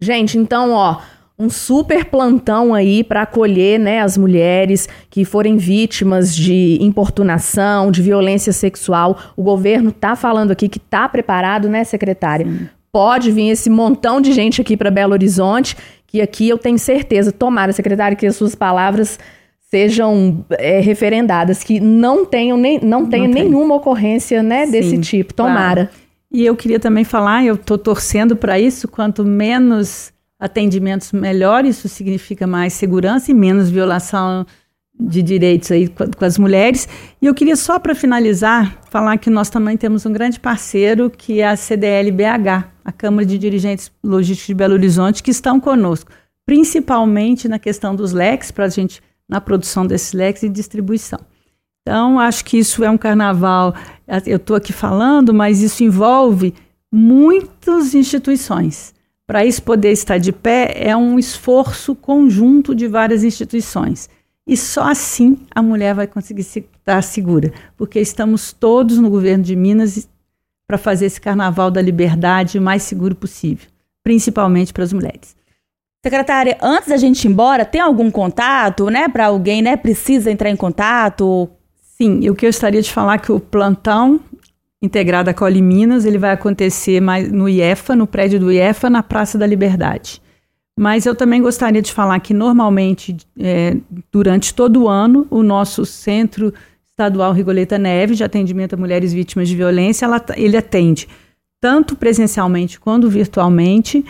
Gente, 0.00 0.36
então, 0.38 0.72
ó, 0.72 0.98
um 1.38 1.50
super 1.50 2.06
plantão 2.06 2.72
aí 2.72 3.04
para 3.04 3.22
acolher 3.22 3.78
né, 3.78 4.00
as 4.00 4.16
mulheres 4.16 4.88
que 5.10 5.24
forem 5.24 5.56
vítimas 5.56 6.34
de 6.34 6.78
importunação, 6.80 7.90
de 7.90 8.00
violência 8.00 8.52
sexual. 8.52 9.18
O 9.36 9.42
governo 9.42 9.90
está 9.90 10.16
falando 10.16 10.50
aqui 10.50 10.68
que 10.68 10.78
está 10.78 11.08
preparado, 11.08 11.68
né, 11.68 11.84
secretária? 11.84 12.46
Sim. 12.46 12.68
Pode 12.90 13.30
vir 13.30 13.50
esse 13.50 13.68
montão 13.68 14.20
de 14.20 14.32
gente 14.32 14.62
aqui 14.62 14.74
para 14.76 14.90
Belo 14.90 15.12
Horizonte, 15.12 15.76
que 16.06 16.22
aqui 16.22 16.48
eu 16.48 16.56
tenho 16.56 16.78
certeza, 16.78 17.30
tomara, 17.30 17.70
secretária, 17.72 18.16
que 18.16 18.26
as 18.26 18.36
suas 18.36 18.54
palavras 18.54 19.18
sejam 19.70 20.42
é, 20.52 20.80
referendadas, 20.80 21.62
que 21.62 21.78
não 21.78 22.24
tenham 22.24 22.56
nem, 22.56 22.80
não 22.82 23.04
tenha 23.04 23.28
não 23.28 23.34
nenhuma 23.34 23.74
ocorrência 23.74 24.42
né, 24.42 24.64
Sim, 24.64 24.72
desse 24.72 24.98
tipo. 24.98 25.34
Tomara. 25.34 25.86
Claro. 25.86 26.06
E 26.32 26.46
eu 26.46 26.56
queria 26.56 26.80
também 26.80 27.04
falar, 27.04 27.44
eu 27.44 27.54
estou 27.54 27.76
torcendo 27.76 28.34
para 28.34 28.58
isso, 28.58 28.88
quanto 28.88 29.24
menos 29.24 30.12
atendimentos 30.38 31.12
melhores, 31.12 31.78
isso 31.78 31.88
significa 31.88 32.46
mais 32.46 32.72
segurança 32.72 33.30
e 33.30 33.34
menos 33.34 33.70
violação 33.70 34.46
de 34.98 35.22
direitos 35.22 35.70
aí 35.70 35.88
com 35.88 36.24
as 36.24 36.38
mulheres. 36.38 36.88
E 37.20 37.26
eu 37.26 37.34
queria 37.34 37.56
só 37.56 37.78
para 37.78 37.94
finalizar 37.94 38.78
falar 38.90 39.18
que 39.18 39.28
nós 39.28 39.50
também 39.50 39.76
temos 39.76 40.06
um 40.06 40.12
grande 40.12 40.40
parceiro 40.40 41.10
que 41.10 41.40
é 41.40 41.48
a 41.48 41.56
CDL 41.56 42.10
BH, 42.12 42.68
a 42.84 42.92
Câmara 42.92 43.26
de 43.26 43.38
Dirigentes 43.38 43.90
Logísticos 44.02 44.46
de 44.46 44.54
Belo 44.54 44.74
Horizonte, 44.74 45.22
que 45.22 45.30
estão 45.30 45.60
conosco, 45.60 46.10
principalmente 46.44 47.48
na 47.48 47.58
questão 47.58 47.94
dos 47.94 48.12
leques 48.12 48.50
para 48.50 48.64
a 48.64 48.68
gente 48.68 49.02
na 49.28 49.40
produção 49.40 49.86
desses 49.86 50.12
leques 50.12 50.42
e 50.42 50.48
distribuição. 50.48 51.18
Então, 51.82 52.18
acho 52.18 52.44
que 52.44 52.58
isso 52.58 52.82
é 52.82 52.90
um 52.90 52.98
carnaval. 52.98 53.74
Eu 54.24 54.38
estou 54.38 54.56
aqui 54.56 54.72
falando, 54.72 55.32
mas 55.34 55.62
isso 55.62 55.84
envolve 55.84 56.54
muitas 56.90 57.94
instituições. 57.94 58.95
Para 59.26 59.44
isso 59.44 59.62
poder 59.62 59.90
estar 59.90 60.18
de 60.18 60.32
pé, 60.32 60.72
é 60.76 60.96
um 60.96 61.18
esforço 61.18 61.94
conjunto 61.94 62.74
de 62.74 62.86
várias 62.86 63.24
instituições. 63.24 64.08
E 64.46 64.56
só 64.56 64.84
assim 64.84 65.38
a 65.52 65.60
mulher 65.60 65.94
vai 65.94 66.06
conseguir 66.06 66.42
estar 66.42 67.02
segura, 67.02 67.52
porque 67.76 67.98
estamos 67.98 68.52
todos 68.52 68.98
no 68.98 69.10
governo 69.10 69.42
de 69.42 69.56
Minas 69.56 70.08
para 70.68 70.78
fazer 70.78 71.06
esse 71.06 71.20
carnaval 71.20 71.70
da 71.70 71.82
liberdade 71.82 72.58
o 72.58 72.62
mais 72.62 72.84
seguro 72.84 73.16
possível, 73.16 73.66
principalmente 74.04 74.72
para 74.72 74.84
as 74.84 74.92
mulheres. 74.92 75.34
Secretária, 76.04 76.56
antes 76.62 76.88
da 76.88 76.96
gente 76.96 77.24
ir 77.24 77.28
embora, 77.28 77.64
tem 77.64 77.80
algum 77.80 78.08
contato, 78.12 78.88
né, 78.88 79.08
para 79.08 79.26
alguém, 79.26 79.60
né, 79.60 79.76
precisa 79.76 80.30
entrar 80.30 80.50
em 80.50 80.56
contato? 80.56 81.50
Sim, 81.98 82.28
o 82.28 82.34
que 82.34 82.46
eu 82.46 82.50
gostaria 82.50 82.80
de 82.80 82.92
falar 82.92 83.14
é 83.14 83.18
que 83.18 83.32
o 83.32 83.40
plantão 83.40 84.20
integrada 84.82 85.32
Cole 85.32 85.62
Minas, 85.62 86.04
ele 86.04 86.18
vai 86.18 86.32
acontecer 86.32 87.00
mais 87.00 87.30
no 87.30 87.48
IEFA, 87.48 87.96
no 87.96 88.06
prédio 88.06 88.38
do 88.38 88.52
IEFA, 88.52 88.90
na 88.90 89.02
Praça 89.02 89.38
da 89.38 89.46
Liberdade. 89.46 90.20
Mas 90.78 91.06
eu 91.06 91.14
também 91.14 91.40
gostaria 91.40 91.80
de 91.80 91.92
falar 91.92 92.20
que 92.20 92.34
normalmente, 92.34 93.16
é, 93.38 93.76
durante 94.12 94.54
todo 94.54 94.82
o 94.82 94.88
ano, 94.88 95.26
o 95.30 95.42
nosso 95.42 95.86
Centro 95.86 96.52
Estadual 96.90 97.32
Rigoleta 97.32 97.78
Neves, 97.78 98.18
de 98.18 98.24
atendimento 98.24 98.74
a 98.74 98.76
mulheres 98.76 99.12
vítimas 99.12 99.48
de 99.48 99.56
violência, 99.56 100.04
ela, 100.04 100.22
ele 100.36 100.56
atende 100.56 101.08
tanto 101.60 101.96
presencialmente 101.96 102.78
quanto 102.78 103.08
virtualmente 103.08 104.04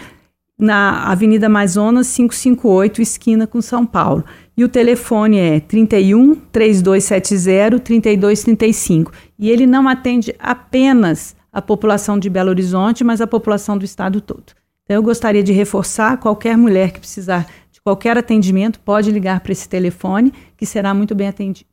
na 0.59 1.05
Avenida 1.11 1.47
Amazonas 1.47 2.15
558, 2.15 3.03
esquina 3.03 3.47
com 3.47 3.61
São 3.61 3.85
Paulo. 3.85 4.25
E 4.57 4.65
o 4.65 4.69
telefone 4.69 5.39
é 5.39 5.61
31 5.61 6.35
3270 6.51 7.79
3235. 7.81 9.13
E 9.39 9.51
ele 9.51 9.67
não 9.67 9.87
atende 9.87 10.35
apenas 10.39 11.37
a 11.53 11.61
população 11.61 12.19
de 12.19 12.31
Belo 12.31 12.51
Horizonte, 12.51 13.05
mas 13.05 13.21
a 13.21 13.27
população 13.27 13.77
do 13.77 13.85
estado 13.85 14.21
todo. 14.21 14.53
Então 14.85 14.97
eu 14.97 15.03
gostaria 15.03 15.43
de 15.43 15.53
reforçar: 15.53 16.17
qualquer 16.19 16.57
mulher 16.57 16.91
que 16.93 17.01
precisar 17.01 17.47
de 17.71 17.81
qualquer 17.81 18.17
atendimento 18.17 18.81
pode 18.81 19.11
ligar 19.11 19.41
para 19.41 19.53
esse 19.53 19.69
telefone, 19.69 20.33
que 20.57 20.65
será 20.65 20.95
muito 20.95 21.15
bem 21.15 21.29
atendido. 21.29 21.69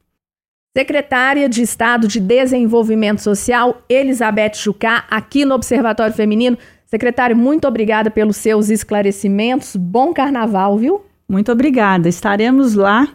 Secretária 0.76 1.48
de 1.48 1.62
Estado 1.62 2.08
de 2.08 2.19
Desenvolvimento 2.19 3.22
Social, 3.22 3.84
Elizabeth 3.88 4.56
Jucá, 4.56 5.06
aqui 5.08 5.46
no 5.46 5.54
Observatório 5.54 6.15
Feminino. 6.15 6.58
Secretário, 6.93 7.36
muito 7.36 7.67
obrigada 7.67 8.12
pelos 8.12 8.38
seus 8.38 8.69
esclarecimentos. 8.69 9.75
Bom 9.75 10.13
carnaval, 10.13 10.77
viu? 10.77 11.01
Muito 11.27 11.51
obrigada. 11.51 12.08
Estaremos 12.08 12.75
lá 12.75 13.08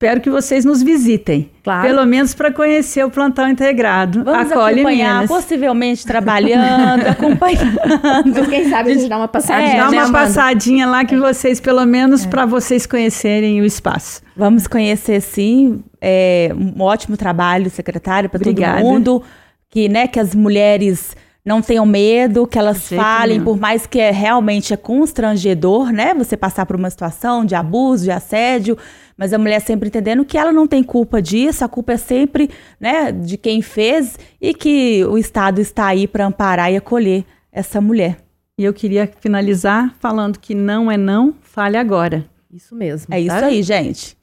Espero 0.00 0.20
que 0.20 0.30
vocês 0.30 0.64
nos 0.64 0.80
visitem. 0.80 1.50
Claro. 1.64 1.82
Pelo 1.82 2.06
menos 2.06 2.32
para 2.32 2.52
conhecer 2.52 3.04
o 3.04 3.10
plantão 3.10 3.48
integrado. 3.48 4.22
Vamos 4.22 4.52
Acolhe 4.52 4.74
acompanhar, 4.76 5.14
Minas. 5.14 5.28
possivelmente 5.28 6.06
trabalhando, 6.06 7.02
acompanhando. 7.10 8.48
Quem 8.48 8.70
sabe 8.70 8.92
a 8.92 8.94
gente 8.94 9.08
dá 9.08 9.16
uma 9.16 9.26
passadinha, 9.26 9.74
É, 9.74 9.76
Dá 9.76 9.90
né, 9.90 10.04
uma 10.04 10.12
passadinha 10.12 10.86
lá 10.86 11.04
que 11.04 11.16
vocês, 11.16 11.58
pelo 11.58 11.84
menos 11.84 12.24
para 12.24 12.46
vocês 12.46 12.86
conhecerem 12.86 13.60
o 13.60 13.64
espaço. 13.64 14.22
Vamos 14.36 14.68
conhecer 14.68 15.20
sim. 15.20 15.82
É, 16.00 16.52
um 16.56 16.80
ótimo 16.80 17.16
trabalho, 17.16 17.68
secretário, 17.68 18.30
para 18.30 18.38
todo 18.38 18.62
mundo. 18.80 19.20
Que, 19.68 19.88
né, 19.88 20.06
que 20.06 20.20
as 20.20 20.32
mulheres 20.32 21.16
não 21.48 21.62
tenham 21.62 21.86
medo, 21.86 22.46
que 22.46 22.58
elas 22.58 22.88
falem, 22.90 23.42
por 23.42 23.58
mais 23.58 23.86
que 23.86 23.98
é 23.98 24.10
realmente 24.10 24.74
é 24.74 24.76
constrangedor, 24.76 25.90
né? 25.90 26.12
Você 26.12 26.36
passar 26.36 26.66
por 26.66 26.76
uma 26.76 26.90
situação 26.90 27.42
de 27.42 27.54
abuso, 27.54 28.04
de 28.04 28.10
assédio, 28.10 28.76
mas 29.16 29.32
a 29.32 29.38
mulher 29.38 29.60
sempre 29.60 29.88
entendendo 29.88 30.26
que 30.26 30.36
ela 30.36 30.52
não 30.52 30.66
tem 30.66 30.82
culpa 30.84 31.22
disso, 31.22 31.64
a 31.64 31.68
culpa 31.68 31.94
é 31.94 31.96
sempre, 31.96 32.50
né, 32.78 33.10
de 33.10 33.38
quem 33.38 33.62
fez 33.62 34.18
e 34.38 34.52
que 34.52 35.02
o 35.06 35.16
Estado 35.16 35.58
está 35.58 35.86
aí 35.86 36.06
para 36.06 36.26
amparar 36.26 36.70
e 36.70 36.76
acolher 36.76 37.24
essa 37.50 37.80
mulher. 37.80 38.18
E 38.58 38.64
eu 38.64 38.74
queria 38.74 39.10
finalizar 39.18 39.94
falando 39.98 40.38
que 40.38 40.54
não 40.54 40.90
é 40.90 40.98
não, 40.98 41.34
fale 41.40 41.78
agora. 41.78 42.26
Isso 42.52 42.74
mesmo. 42.74 43.14
É 43.14 43.18
isso 43.18 43.28
tá? 43.28 43.46
aí, 43.46 43.62
gente. 43.62 44.18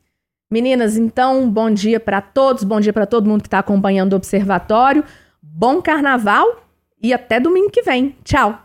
Meninas, 0.51 0.95
então, 0.95 1.49
bom 1.49 1.71
dia 1.71 1.99
para 1.99 2.21
todos, 2.21 2.63
bom 2.63 2.79
dia 2.79 2.93
para 2.93 3.07
todo 3.07 3.27
mundo 3.27 3.41
que 3.41 3.47
está 3.47 3.59
acompanhando 3.59 4.13
o 4.13 4.15
Observatório. 4.17 5.03
Bom 5.41 5.81
carnaval 5.81 6.64
e 7.01 7.13
até 7.13 7.39
domingo 7.39 7.71
que 7.71 7.81
vem. 7.81 8.15
Tchau. 8.23 8.61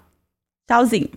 Tchauzinho. 0.69 1.11